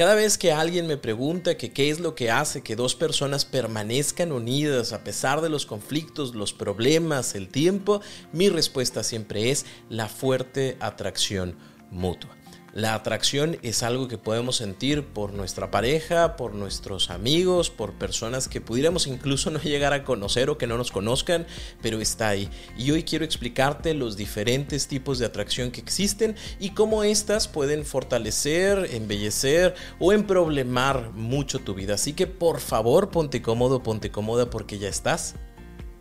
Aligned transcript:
Cada 0.00 0.14
vez 0.14 0.38
que 0.38 0.50
alguien 0.50 0.86
me 0.86 0.96
pregunta 0.96 1.58
que 1.58 1.72
qué 1.72 1.90
es 1.90 2.00
lo 2.00 2.14
que 2.14 2.30
hace 2.30 2.62
que 2.62 2.74
dos 2.74 2.94
personas 2.94 3.44
permanezcan 3.44 4.32
unidas 4.32 4.94
a 4.94 5.04
pesar 5.04 5.42
de 5.42 5.50
los 5.50 5.66
conflictos, 5.66 6.34
los 6.34 6.54
problemas, 6.54 7.34
el 7.34 7.50
tiempo, 7.50 8.00
mi 8.32 8.48
respuesta 8.48 9.02
siempre 9.02 9.50
es 9.50 9.66
la 9.90 10.08
fuerte 10.08 10.78
atracción 10.80 11.58
mutua. 11.90 12.39
La 12.72 12.94
atracción 12.94 13.58
es 13.62 13.82
algo 13.82 14.06
que 14.06 14.16
podemos 14.16 14.56
sentir 14.56 15.04
por 15.04 15.32
nuestra 15.32 15.72
pareja, 15.72 16.36
por 16.36 16.54
nuestros 16.54 17.10
amigos, 17.10 17.68
por 17.68 17.94
personas 17.94 18.46
que 18.46 18.60
pudiéramos 18.60 19.08
incluso 19.08 19.50
no 19.50 19.60
llegar 19.60 19.92
a 19.92 20.04
conocer 20.04 20.50
o 20.50 20.58
que 20.58 20.68
no 20.68 20.78
nos 20.78 20.92
conozcan, 20.92 21.46
pero 21.82 22.00
está 22.00 22.28
ahí. 22.28 22.48
Y 22.78 22.92
hoy 22.92 23.02
quiero 23.02 23.24
explicarte 23.24 23.92
los 23.94 24.16
diferentes 24.16 24.86
tipos 24.86 25.18
de 25.18 25.26
atracción 25.26 25.72
que 25.72 25.80
existen 25.80 26.36
y 26.60 26.70
cómo 26.70 27.02
éstas 27.02 27.48
pueden 27.48 27.84
fortalecer, 27.84 28.88
embellecer 28.92 29.74
o 29.98 30.12
emproblemar 30.12 31.10
mucho 31.10 31.58
tu 31.58 31.74
vida. 31.74 31.94
Así 31.94 32.12
que 32.12 32.28
por 32.28 32.60
favor 32.60 33.10
ponte 33.10 33.42
cómodo, 33.42 33.82
ponte 33.82 34.12
cómoda 34.12 34.48
porque 34.48 34.78
ya 34.78 34.88
estás 34.88 35.34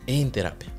en 0.05 0.31
terapia. 0.31 0.78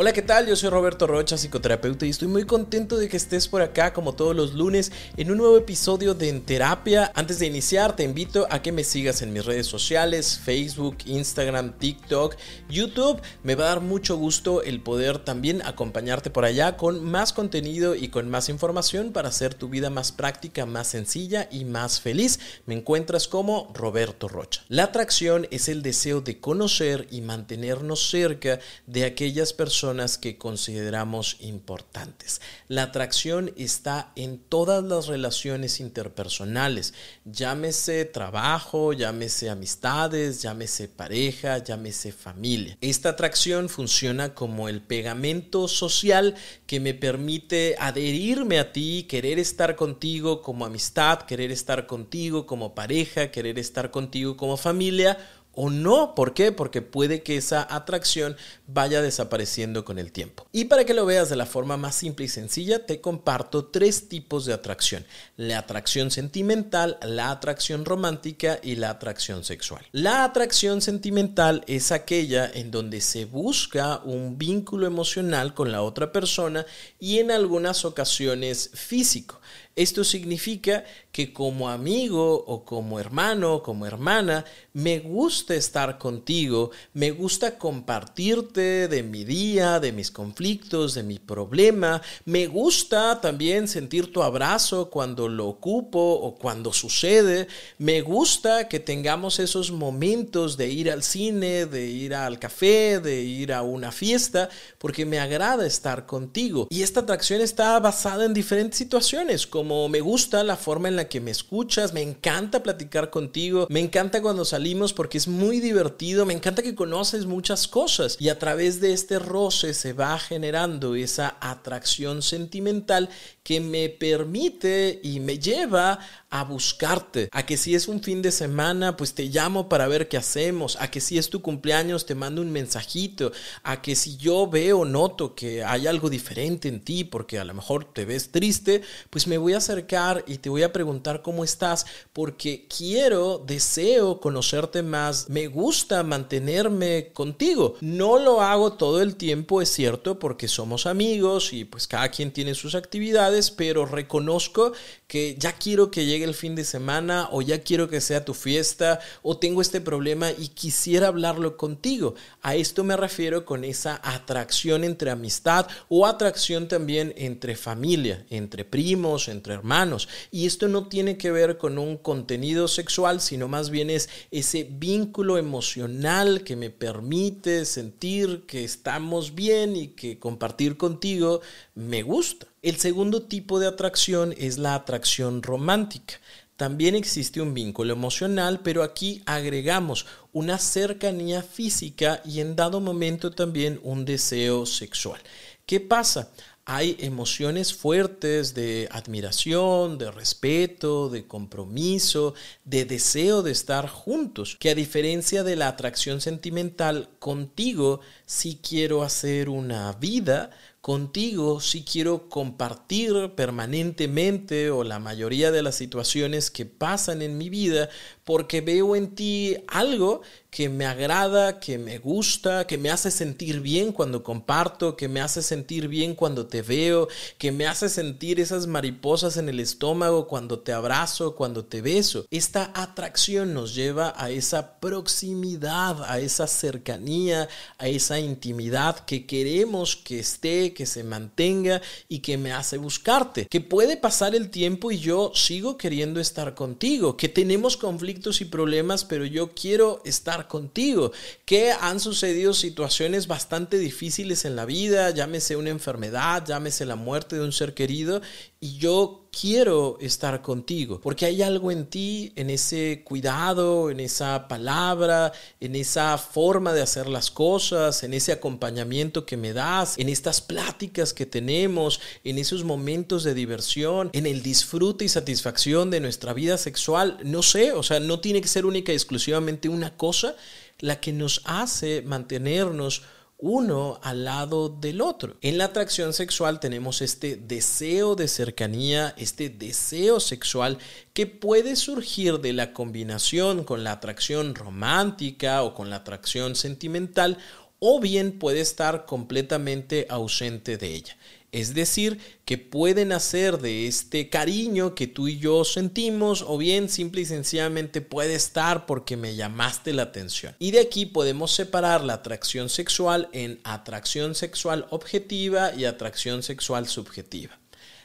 Hola, 0.00 0.12
¿qué 0.12 0.22
tal? 0.22 0.46
Yo 0.46 0.54
soy 0.54 0.70
Roberto 0.70 1.08
Rocha, 1.08 1.36
psicoterapeuta, 1.36 2.06
y 2.06 2.10
estoy 2.10 2.28
muy 2.28 2.44
contento 2.44 2.98
de 2.98 3.08
que 3.08 3.16
estés 3.16 3.48
por 3.48 3.62
acá 3.62 3.92
como 3.92 4.14
todos 4.14 4.36
los 4.36 4.54
lunes 4.54 4.92
en 5.16 5.28
un 5.32 5.38
nuevo 5.38 5.56
episodio 5.56 6.14
de 6.14 6.28
En 6.28 6.42
Terapia. 6.42 7.10
Antes 7.16 7.40
de 7.40 7.46
iniciar, 7.46 7.96
te 7.96 8.04
invito 8.04 8.46
a 8.48 8.62
que 8.62 8.70
me 8.70 8.84
sigas 8.84 9.22
en 9.22 9.32
mis 9.32 9.44
redes 9.44 9.66
sociales, 9.66 10.38
Facebook, 10.38 10.98
Instagram, 11.04 11.72
TikTok, 11.80 12.36
YouTube. 12.70 13.20
Me 13.42 13.56
va 13.56 13.64
a 13.64 13.68
dar 13.70 13.80
mucho 13.80 14.16
gusto 14.16 14.62
el 14.62 14.80
poder 14.80 15.18
también 15.18 15.62
acompañarte 15.62 16.30
por 16.30 16.44
allá 16.44 16.76
con 16.76 17.02
más 17.02 17.32
contenido 17.32 17.96
y 17.96 18.06
con 18.06 18.30
más 18.30 18.48
información 18.50 19.10
para 19.10 19.30
hacer 19.30 19.54
tu 19.54 19.68
vida 19.68 19.90
más 19.90 20.12
práctica, 20.12 20.64
más 20.64 20.86
sencilla 20.86 21.48
y 21.50 21.64
más 21.64 22.00
feliz. 22.00 22.38
Me 22.66 22.74
encuentras 22.74 23.26
como 23.26 23.72
Roberto 23.74 24.28
Rocha. 24.28 24.62
La 24.68 24.84
atracción 24.84 25.48
es 25.50 25.68
el 25.68 25.82
deseo 25.82 26.20
de 26.20 26.38
conocer 26.38 27.08
y 27.10 27.20
mantenernos 27.20 28.08
cerca 28.08 28.60
de 28.86 29.04
aquellas 29.04 29.52
personas 29.52 29.87
que 30.18 30.36
consideramos 30.36 31.36
importantes. 31.40 32.42
La 32.68 32.84
atracción 32.84 33.52
está 33.56 34.12
en 34.16 34.38
todas 34.38 34.84
las 34.84 35.06
relaciones 35.06 35.80
interpersonales, 35.80 36.92
llámese 37.24 38.04
trabajo, 38.04 38.92
llámese 38.92 39.48
amistades, 39.48 40.42
llámese 40.42 40.88
pareja, 40.88 41.58
llámese 41.58 42.12
familia. 42.12 42.76
Esta 42.82 43.10
atracción 43.10 43.70
funciona 43.70 44.34
como 44.34 44.68
el 44.68 44.82
pegamento 44.82 45.68
social 45.68 46.34
que 46.66 46.80
me 46.80 46.92
permite 46.92 47.76
adherirme 47.78 48.58
a 48.58 48.72
ti, 48.72 49.06
querer 49.08 49.38
estar 49.38 49.74
contigo 49.74 50.42
como 50.42 50.66
amistad, 50.66 51.20
querer 51.22 51.50
estar 51.50 51.86
contigo 51.86 52.46
como 52.46 52.74
pareja, 52.74 53.30
querer 53.30 53.58
estar 53.58 53.90
contigo 53.90 54.36
como 54.36 54.58
familia 54.58 55.16
o 55.60 55.70
no. 55.70 56.14
¿Por 56.14 56.34
qué? 56.34 56.52
Porque 56.52 56.82
puede 56.82 57.24
que 57.24 57.36
esa 57.36 57.66
atracción 57.68 58.36
vaya 58.68 59.02
desapareciendo 59.02 59.84
con 59.84 59.98
el 59.98 60.12
tiempo. 60.12 60.46
Y 60.52 60.66
para 60.66 60.84
que 60.84 60.94
lo 60.94 61.04
veas 61.04 61.30
de 61.30 61.34
la 61.34 61.46
forma 61.46 61.76
más 61.76 61.96
simple 61.96 62.26
y 62.26 62.28
sencilla, 62.28 62.86
te 62.86 63.00
comparto 63.00 63.64
tres 63.64 64.08
tipos 64.08 64.46
de 64.46 64.52
atracción. 64.52 65.04
La 65.36 65.58
atracción 65.58 66.12
sentimental, 66.12 66.96
la 67.02 67.32
atracción 67.32 67.84
romántica 67.84 68.60
y 68.62 68.76
la 68.76 68.90
atracción 68.90 69.42
sexual. 69.42 69.84
La 69.90 70.22
atracción 70.22 70.80
sentimental 70.80 71.64
es 71.66 71.90
aquella 71.90 72.48
en 72.48 72.70
donde 72.70 73.00
se 73.00 73.24
busca 73.24 74.00
un 74.04 74.38
vínculo 74.38 74.86
emocional 74.86 75.54
con 75.54 75.72
la 75.72 75.82
otra 75.82 76.12
persona 76.12 76.66
y 77.00 77.18
en 77.18 77.32
algunas 77.32 77.84
ocasiones 77.84 78.70
físico. 78.74 79.40
Esto 79.78 80.02
significa 80.02 80.82
que 81.12 81.32
como 81.32 81.68
amigo 81.68 82.34
o 82.34 82.64
como 82.64 82.98
hermano 82.98 83.54
o 83.54 83.62
como 83.62 83.86
hermana, 83.86 84.44
me 84.72 84.98
gusta 84.98 85.54
estar 85.54 85.98
contigo, 85.98 86.72
me 86.94 87.12
gusta 87.12 87.58
compartirte 87.58 88.88
de 88.88 89.02
mi 89.04 89.22
día, 89.22 89.78
de 89.78 89.92
mis 89.92 90.10
conflictos, 90.10 90.94
de 90.94 91.04
mi 91.04 91.20
problema, 91.20 92.02
me 92.24 92.48
gusta 92.48 93.20
también 93.20 93.68
sentir 93.68 94.12
tu 94.12 94.24
abrazo 94.24 94.90
cuando 94.90 95.28
lo 95.28 95.46
ocupo 95.46 96.00
o 96.00 96.34
cuando 96.34 96.72
sucede, 96.72 97.46
me 97.78 98.00
gusta 98.00 98.66
que 98.66 98.80
tengamos 98.80 99.38
esos 99.38 99.70
momentos 99.70 100.56
de 100.56 100.70
ir 100.70 100.90
al 100.90 101.04
cine, 101.04 101.66
de 101.66 101.86
ir 101.86 102.16
al 102.16 102.40
café, 102.40 102.98
de 102.98 103.22
ir 103.22 103.52
a 103.52 103.62
una 103.62 103.92
fiesta, 103.92 104.48
porque 104.78 105.06
me 105.06 105.20
agrada 105.20 105.66
estar 105.66 106.04
contigo. 106.04 106.66
Y 106.68 106.82
esta 106.82 107.00
atracción 107.00 107.40
está 107.40 107.78
basada 107.78 108.24
en 108.24 108.34
diferentes 108.34 108.78
situaciones, 108.78 109.46
como 109.46 109.67
me 109.88 110.00
gusta 110.00 110.42
la 110.44 110.56
forma 110.56 110.88
en 110.88 110.96
la 110.96 111.08
que 111.08 111.20
me 111.20 111.30
escuchas, 111.30 111.92
me 111.92 112.02
encanta 112.02 112.62
platicar 112.62 113.10
contigo, 113.10 113.66
me 113.70 113.80
encanta 113.80 114.22
cuando 114.22 114.44
salimos 114.44 114.92
porque 114.92 115.18
es 115.18 115.28
muy 115.28 115.60
divertido, 115.60 116.26
me 116.26 116.34
encanta 116.34 116.62
que 116.62 116.74
conoces 116.74 117.26
muchas 117.26 117.68
cosas 117.68 118.16
y 118.18 118.30
a 118.30 118.38
través 118.38 118.80
de 118.80 118.92
este 118.92 119.18
roce 119.18 119.74
se 119.74 119.92
va 119.92 120.18
generando 120.18 120.94
esa 120.94 121.36
atracción 121.40 122.22
sentimental 122.22 123.10
que 123.42 123.60
me 123.60 123.88
permite 123.88 125.00
y 125.02 125.20
me 125.20 125.38
lleva 125.38 125.98
a 126.30 126.44
buscarte, 126.44 127.28
a 127.32 127.46
que 127.46 127.56
si 127.56 127.74
es 127.74 127.88
un 127.88 128.02
fin 128.02 128.20
de 128.20 128.32
semana, 128.32 128.96
pues 128.96 129.14
te 129.14 129.24
llamo 129.24 129.68
para 129.68 129.88
ver 129.88 130.08
qué 130.08 130.18
hacemos, 130.18 130.76
a 130.80 130.90
que 130.90 131.00
si 131.00 131.16
es 131.16 131.30
tu 131.30 131.40
cumpleaños, 131.40 132.04
te 132.04 132.14
mando 132.14 132.42
un 132.42 132.52
mensajito, 132.52 133.32
a 133.62 133.80
que 133.80 133.96
si 133.96 134.16
yo 134.18 134.46
veo, 134.46 134.84
noto 134.84 135.34
que 135.34 135.64
hay 135.64 135.86
algo 135.86 136.10
diferente 136.10 136.68
en 136.68 136.80
ti, 136.80 137.04
porque 137.04 137.38
a 137.38 137.44
lo 137.44 137.54
mejor 137.54 137.86
te 137.92 138.04
ves 138.04 138.30
triste, 138.30 138.82
pues 139.08 139.26
me 139.26 139.38
voy 139.38 139.54
a 139.54 139.58
acercar 139.58 140.24
y 140.26 140.38
te 140.38 140.50
voy 140.50 140.64
a 140.64 140.72
preguntar 140.72 141.22
cómo 141.22 141.44
estás, 141.44 141.86
porque 142.12 142.66
quiero, 142.68 143.42
deseo 143.46 144.20
conocerte 144.20 144.82
más, 144.82 145.30
me 145.30 145.46
gusta 145.46 146.02
mantenerme 146.02 147.10
contigo. 147.14 147.76
No 147.80 148.18
lo 148.18 148.42
hago 148.42 148.74
todo 148.74 149.00
el 149.00 149.16
tiempo, 149.16 149.62
es 149.62 149.70
cierto, 149.70 150.18
porque 150.18 150.48
somos 150.48 150.86
amigos 150.86 151.54
y 151.54 151.64
pues 151.64 151.86
cada 151.86 152.10
quien 152.10 152.32
tiene 152.32 152.54
sus 152.54 152.74
actividades, 152.74 153.50
pero 153.50 153.86
reconozco 153.86 154.72
que 155.06 155.36
ya 155.38 155.52
quiero 155.52 155.90
que 155.90 156.04
llegue 156.04 156.17
el 156.24 156.34
fin 156.34 156.54
de 156.54 156.64
semana 156.64 157.28
o 157.30 157.42
ya 157.42 157.60
quiero 157.60 157.88
que 157.88 158.00
sea 158.00 158.24
tu 158.24 158.34
fiesta 158.34 159.00
o 159.22 159.38
tengo 159.38 159.60
este 159.60 159.80
problema 159.80 160.30
y 160.32 160.48
quisiera 160.48 161.08
hablarlo 161.08 161.56
contigo. 161.56 162.14
A 162.42 162.56
esto 162.56 162.84
me 162.84 162.96
refiero 162.96 163.44
con 163.44 163.64
esa 163.64 164.00
atracción 164.02 164.84
entre 164.84 165.10
amistad 165.10 165.68
o 165.88 166.06
atracción 166.06 166.68
también 166.68 167.14
entre 167.16 167.56
familia, 167.56 168.26
entre 168.30 168.64
primos, 168.64 169.28
entre 169.28 169.54
hermanos. 169.54 170.08
Y 170.30 170.46
esto 170.46 170.68
no 170.68 170.88
tiene 170.88 171.16
que 171.16 171.30
ver 171.30 171.58
con 171.58 171.78
un 171.78 171.96
contenido 171.96 172.68
sexual, 172.68 173.20
sino 173.20 173.46
más 173.46 173.70
bien 173.70 173.90
es 173.90 174.08
ese 174.30 174.68
vínculo 174.68 175.38
emocional 175.38 176.42
que 176.42 176.56
me 176.56 176.70
permite 176.70 177.64
sentir 177.64 178.44
que 178.46 178.64
estamos 178.64 179.34
bien 179.34 179.76
y 179.76 179.88
que 179.88 180.18
compartir 180.18 180.76
contigo 180.76 181.40
me 181.74 182.02
gusta. 182.02 182.47
El 182.60 182.76
segundo 182.76 183.22
tipo 183.22 183.60
de 183.60 183.68
atracción 183.68 184.34
es 184.36 184.58
la 184.58 184.74
atracción 184.74 185.44
romántica. 185.44 186.14
También 186.56 186.96
existe 186.96 187.40
un 187.40 187.54
vínculo 187.54 187.92
emocional, 187.92 188.60
pero 188.64 188.82
aquí 188.82 189.22
agregamos 189.26 190.06
una 190.32 190.58
cercanía 190.58 191.44
física 191.44 192.20
y 192.24 192.40
en 192.40 192.56
dado 192.56 192.80
momento 192.80 193.30
también 193.30 193.78
un 193.84 194.04
deseo 194.04 194.66
sexual. 194.66 195.20
¿Qué 195.66 195.78
pasa? 195.78 196.32
Hay 196.64 196.96
emociones 196.98 197.72
fuertes 197.72 198.54
de 198.54 198.88
admiración, 198.90 199.96
de 199.96 200.10
respeto, 200.10 201.08
de 201.10 201.28
compromiso, 201.28 202.34
de 202.64 202.84
deseo 202.84 203.42
de 203.42 203.52
estar 203.52 203.88
juntos, 203.88 204.56
que 204.58 204.70
a 204.70 204.74
diferencia 204.74 205.44
de 205.44 205.54
la 205.54 205.68
atracción 205.68 206.20
sentimental 206.20 207.08
contigo, 207.20 208.00
si 208.26 208.56
quiero 208.56 209.04
hacer 209.04 209.48
una 209.48 209.92
vida, 209.92 210.50
contigo 210.80 211.60
sí 211.60 211.84
quiero 211.84 212.28
compartir 212.28 213.32
permanentemente 213.34 214.70
o 214.70 214.84
la 214.84 214.98
mayoría 214.98 215.50
de 215.50 215.62
las 215.62 215.74
situaciones 215.74 216.50
que 216.50 216.66
pasan 216.66 217.22
en 217.22 217.36
mi 217.36 217.48
vida 217.50 217.88
porque 218.24 218.60
veo 218.60 218.94
en 218.94 219.14
ti 219.14 219.56
algo 219.68 220.22
que 220.50 220.68
me 220.68 220.86
agrada, 220.86 221.60
que 221.60 221.78
me 221.78 221.98
gusta, 221.98 222.66
que 222.66 222.78
me 222.78 222.90
hace 222.90 223.10
sentir 223.10 223.60
bien 223.60 223.92
cuando 223.92 224.22
comparto, 224.22 224.96
que 224.96 225.08
me 225.08 225.20
hace 225.20 225.42
sentir 225.42 225.88
bien 225.88 226.14
cuando 226.14 226.46
te 226.46 226.62
veo, 226.62 227.08
que 227.36 227.52
me 227.52 227.66
hace 227.66 227.88
sentir 227.88 228.40
esas 228.40 228.66
mariposas 228.66 229.36
en 229.36 229.48
el 229.48 229.60
estómago 229.60 230.26
cuando 230.26 230.60
te 230.60 230.72
abrazo, 230.72 231.36
cuando 231.36 231.64
te 231.66 231.82
beso. 231.82 232.26
Esta 232.30 232.72
atracción 232.74 233.52
nos 233.52 233.74
lleva 233.74 234.14
a 234.16 234.30
esa 234.30 234.78
proximidad, 234.78 236.02
a 236.04 236.18
esa 236.18 236.46
cercanía, 236.46 237.48
a 237.78 237.88
esa 237.88 238.18
intimidad 238.18 239.04
que 239.04 239.26
queremos 239.26 239.96
que 239.96 240.20
esté, 240.20 240.67
que 240.72 240.86
se 240.86 241.04
mantenga 241.04 241.80
y 242.08 242.20
que 242.20 242.38
me 242.38 242.52
hace 242.52 242.78
buscarte. 242.78 243.46
Que 243.46 243.60
puede 243.60 243.96
pasar 243.96 244.34
el 244.34 244.50
tiempo 244.50 244.90
y 244.90 244.98
yo 244.98 245.32
sigo 245.34 245.76
queriendo 245.76 246.20
estar 246.20 246.54
contigo, 246.54 247.16
que 247.16 247.28
tenemos 247.28 247.76
conflictos 247.76 248.40
y 248.40 248.44
problemas, 248.46 249.04
pero 249.04 249.24
yo 249.24 249.50
quiero 249.54 250.02
estar 250.04 250.48
contigo, 250.48 251.12
que 251.44 251.72
han 251.72 252.00
sucedido 252.00 252.54
situaciones 252.54 253.26
bastante 253.26 253.78
difíciles 253.78 254.44
en 254.44 254.56
la 254.56 254.64
vida, 254.64 255.10
llámese 255.10 255.56
una 255.56 255.70
enfermedad, 255.70 256.44
llámese 256.46 256.86
la 256.86 256.96
muerte 256.96 257.36
de 257.36 257.44
un 257.44 257.52
ser 257.52 257.74
querido, 257.74 258.22
y 258.60 258.78
yo 258.78 259.27
quiero 259.38 259.98
estar 260.00 260.42
contigo, 260.42 261.00
porque 261.00 261.26
hay 261.26 261.42
algo 261.42 261.70
en 261.70 261.86
ti, 261.86 262.32
en 262.34 262.50
ese 262.50 263.02
cuidado, 263.04 263.90
en 263.90 264.00
esa 264.00 264.48
palabra, 264.48 265.32
en 265.60 265.76
esa 265.76 266.18
forma 266.18 266.72
de 266.72 266.82
hacer 266.82 267.06
las 267.06 267.30
cosas, 267.30 268.02
en 268.02 268.14
ese 268.14 268.32
acompañamiento 268.32 269.26
que 269.26 269.36
me 269.36 269.52
das, 269.52 269.96
en 269.98 270.08
estas 270.08 270.40
pláticas 270.40 271.12
que 271.12 271.26
tenemos, 271.26 272.00
en 272.24 272.38
esos 272.38 272.64
momentos 272.64 273.22
de 273.22 273.34
diversión, 273.34 274.10
en 274.12 274.26
el 274.26 274.42
disfrute 274.42 275.04
y 275.04 275.08
satisfacción 275.08 275.90
de 275.90 276.00
nuestra 276.00 276.32
vida 276.32 276.58
sexual. 276.58 277.18
No 277.22 277.42
sé, 277.42 277.72
o 277.72 277.82
sea, 277.82 278.00
no 278.00 278.20
tiene 278.20 278.40
que 278.40 278.48
ser 278.48 278.66
única 278.66 278.92
y 278.92 278.96
exclusivamente 278.96 279.68
una 279.68 279.96
cosa 279.96 280.34
la 280.80 281.00
que 281.00 281.12
nos 281.12 281.42
hace 281.44 282.02
mantenernos 282.02 283.02
uno 283.38 284.00
al 284.02 284.24
lado 284.24 284.68
del 284.68 285.00
otro. 285.00 285.36
En 285.42 285.58
la 285.58 285.66
atracción 285.66 286.12
sexual 286.12 286.58
tenemos 286.58 287.00
este 287.00 287.36
deseo 287.36 288.16
de 288.16 288.26
cercanía, 288.26 289.14
este 289.16 289.48
deseo 289.48 290.18
sexual 290.18 290.78
que 291.12 291.26
puede 291.26 291.76
surgir 291.76 292.40
de 292.40 292.52
la 292.52 292.72
combinación 292.72 293.62
con 293.62 293.84
la 293.84 293.92
atracción 293.92 294.56
romántica 294.56 295.62
o 295.62 295.72
con 295.72 295.88
la 295.88 295.96
atracción 295.96 296.56
sentimental 296.56 297.38
o 297.78 298.00
bien 298.00 298.40
puede 298.40 298.60
estar 298.60 299.06
completamente 299.06 300.06
ausente 300.10 300.76
de 300.76 300.94
ella. 300.94 301.16
Es 301.50 301.74
decir, 301.74 302.18
que 302.44 302.58
pueden 302.58 303.12
hacer 303.12 303.58
de 303.58 303.86
este 303.86 304.28
cariño 304.28 304.94
que 304.94 305.06
tú 305.06 305.28
y 305.28 305.38
yo 305.38 305.64
sentimos 305.64 306.44
o 306.46 306.58
bien 306.58 306.88
simple 306.88 307.22
y 307.22 307.26
sencillamente 307.26 308.00
puede 308.00 308.34
estar 308.34 308.84
porque 308.86 309.16
me 309.16 309.34
llamaste 309.34 309.92
la 309.92 310.02
atención. 310.02 310.54
Y 310.58 310.72
de 310.72 310.80
aquí 310.80 311.06
podemos 311.06 311.52
separar 311.52 312.04
la 312.04 312.14
atracción 312.14 312.68
sexual 312.68 313.28
en 313.32 313.60
atracción 313.64 314.34
sexual 314.34 314.86
objetiva 314.90 315.72
y 315.74 315.86
atracción 315.86 316.42
sexual 316.42 316.86
subjetiva. 316.86 317.58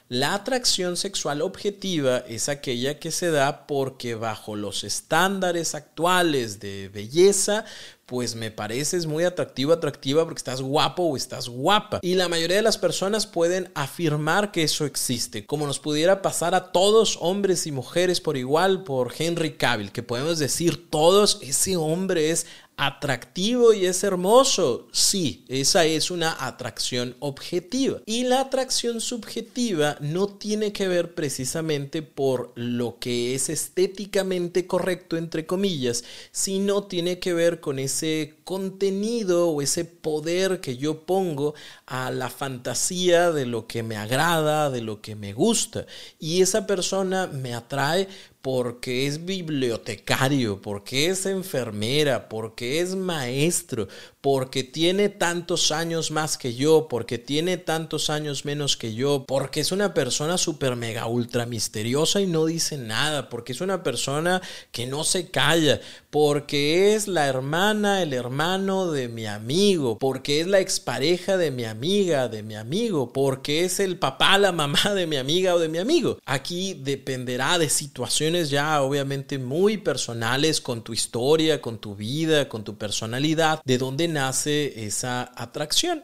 La 0.09 0.33
atracción 0.33 0.97
sexual 0.97 1.41
objetiva 1.41 2.17
es 2.27 2.49
aquella 2.49 2.99
que 2.99 3.09
se 3.09 3.31
da 3.31 3.65
porque 3.65 4.15
bajo 4.15 4.55
los 4.55 4.83
estándares 4.83 5.75
actuales 5.75 6.59
de 6.59 6.89
belleza, 6.89 7.63
pues 8.05 8.35
me 8.35 8.51
pareces 8.51 9.05
muy 9.05 9.23
atractivo, 9.23 9.71
atractiva 9.71 10.25
porque 10.25 10.39
estás 10.39 10.61
guapo 10.61 11.03
o 11.03 11.15
estás 11.15 11.47
guapa. 11.47 11.99
Y 12.01 12.15
la 12.15 12.27
mayoría 12.27 12.57
de 12.57 12.63
las 12.63 12.77
personas 12.77 13.25
pueden 13.25 13.71
afirmar 13.75 14.51
que 14.51 14.63
eso 14.63 14.85
existe, 14.85 15.45
como 15.45 15.65
nos 15.65 15.79
pudiera 15.79 16.21
pasar 16.21 16.53
a 16.53 16.71
todos, 16.71 17.17
hombres 17.21 17.65
y 17.65 17.71
mujeres 17.71 18.19
por 18.19 18.35
igual, 18.35 18.83
por 18.83 19.13
Henry 19.17 19.53
Cavill, 19.53 19.93
que 19.93 20.03
podemos 20.03 20.37
decir 20.37 20.89
todos, 20.89 21.39
ese 21.41 21.77
hombre 21.77 22.29
es 22.29 22.45
atractivo 22.77 23.73
y 23.73 23.85
es 23.85 24.03
hermoso. 24.03 24.87
Sí, 24.91 25.45
esa 25.47 25.85
es 25.85 26.11
una 26.11 26.45
atracción 26.45 27.15
objetiva. 27.19 27.99
Y 28.05 28.23
la 28.23 28.41
atracción 28.41 29.01
subjetiva 29.01 29.97
no 29.99 30.27
tiene 30.27 30.73
que 30.73 30.87
ver 30.87 31.13
precisamente 31.13 32.01
por 32.01 32.51
lo 32.55 32.97
que 32.99 33.35
es 33.35 33.49
estéticamente 33.49 34.67
correcto, 34.67 35.17
entre 35.17 35.45
comillas, 35.45 36.03
sino 36.31 36.83
tiene 36.83 37.19
que 37.19 37.33
ver 37.33 37.59
con 37.59 37.79
ese 37.79 38.35
contenido 38.43 39.49
o 39.49 39.61
ese 39.61 39.85
poder 39.85 40.59
que 40.59 40.77
yo 40.77 41.05
pongo 41.05 41.53
a 41.85 42.11
la 42.11 42.29
fantasía 42.29 43.31
de 43.31 43.45
lo 43.45 43.67
que 43.67 43.83
me 43.83 43.97
agrada, 43.97 44.69
de 44.69 44.81
lo 44.81 45.01
que 45.01 45.15
me 45.15 45.33
gusta. 45.33 45.85
Y 46.19 46.41
esa 46.41 46.67
persona 46.67 47.27
me 47.27 47.53
atrae 47.53 48.07
porque 48.43 49.07
es 49.07 49.23
bibliotecario, 49.23 50.61
porque 50.61 51.07
es 51.07 51.25
enfermera, 51.25 52.27
porque 52.27 52.81
es 52.81 52.93
maestro, 52.93 53.87
porque 54.19 54.65
tiene 54.65 55.07
tantos 55.07 55.71
años 55.71 56.11
más 56.11 56.37
que 56.37 56.53
yo, 56.53 56.89
porque 56.89 57.17
tiene 57.17 57.55
tantos 57.55 58.09
años 58.09 58.43
menos 58.43 58.75
que 58.75 58.93
yo, 58.93 59.23
porque 59.25 59.61
es 59.61 59.71
una 59.71 59.93
persona 59.93 60.37
súper 60.37 60.75
mega 60.75 61.07
ultra 61.07 61.45
misteriosa 61.45 62.19
y 62.19 62.27
no 62.27 62.45
dice 62.45 62.77
nada, 62.77 63.29
porque 63.29 63.53
es 63.53 63.61
una 63.61 63.81
persona 63.81 64.41
que 64.73 64.87
no 64.87 65.05
se 65.05 65.31
calla, 65.31 65.79
porque 66.09 66.95
es 66.95 67.07
la 67.07 67.27
hermana, 67.27 68.01
el 68.01 68.11
hermano 68.11 68.32
de 68.33 69.09
mi 69.09 69.27
amigo, 69.27 69.99
porque 69.99 70.41
es 70.41 70.47
la 70.47 70.59
expareja 70.59 71.37
de 71.37 71.51
mi 71.51 71.65
amiga, 71.65 72.27
de 72.27 72.41
mi 72.41 72.55
amigo, 72.55 73.13
porque 73.13 73.63
es 73.63 73.79
el 73.79 73.99
papá, 73.99 74.39
la 74.39 74.51
mamá 74.51 74.93
de 74.95 75.05
mi 75.05 75.17
amiga 75.17 75.53
o 75.53 75.59
de 75.59 75.69
mi 75.69 75.77
amigo. 75.77 76.17
Aquí 76.25 76.73
dependerá 76.73 77.59
de 77.59 77.69
situaciones 77.69 78.49
ya 78.49 78.81
obviamente 78.81 79.37
muy 79.37 79.77
personales 79.77 80.61
con 80.61 80.83
tu 80.83 80.93
historia, 80.93 81.61
con 81.61 81.77
tu 81.77 81.95
vida, 81.95 82.49
con 82.49 82.63
tu 82.63 82.75
personalidad, 82.75 83.61
de 83.63 83.77
dónde 83.77 84.07
nace 84.07 84.83
esa 84.83 85.31
atracción. 85.35 86.03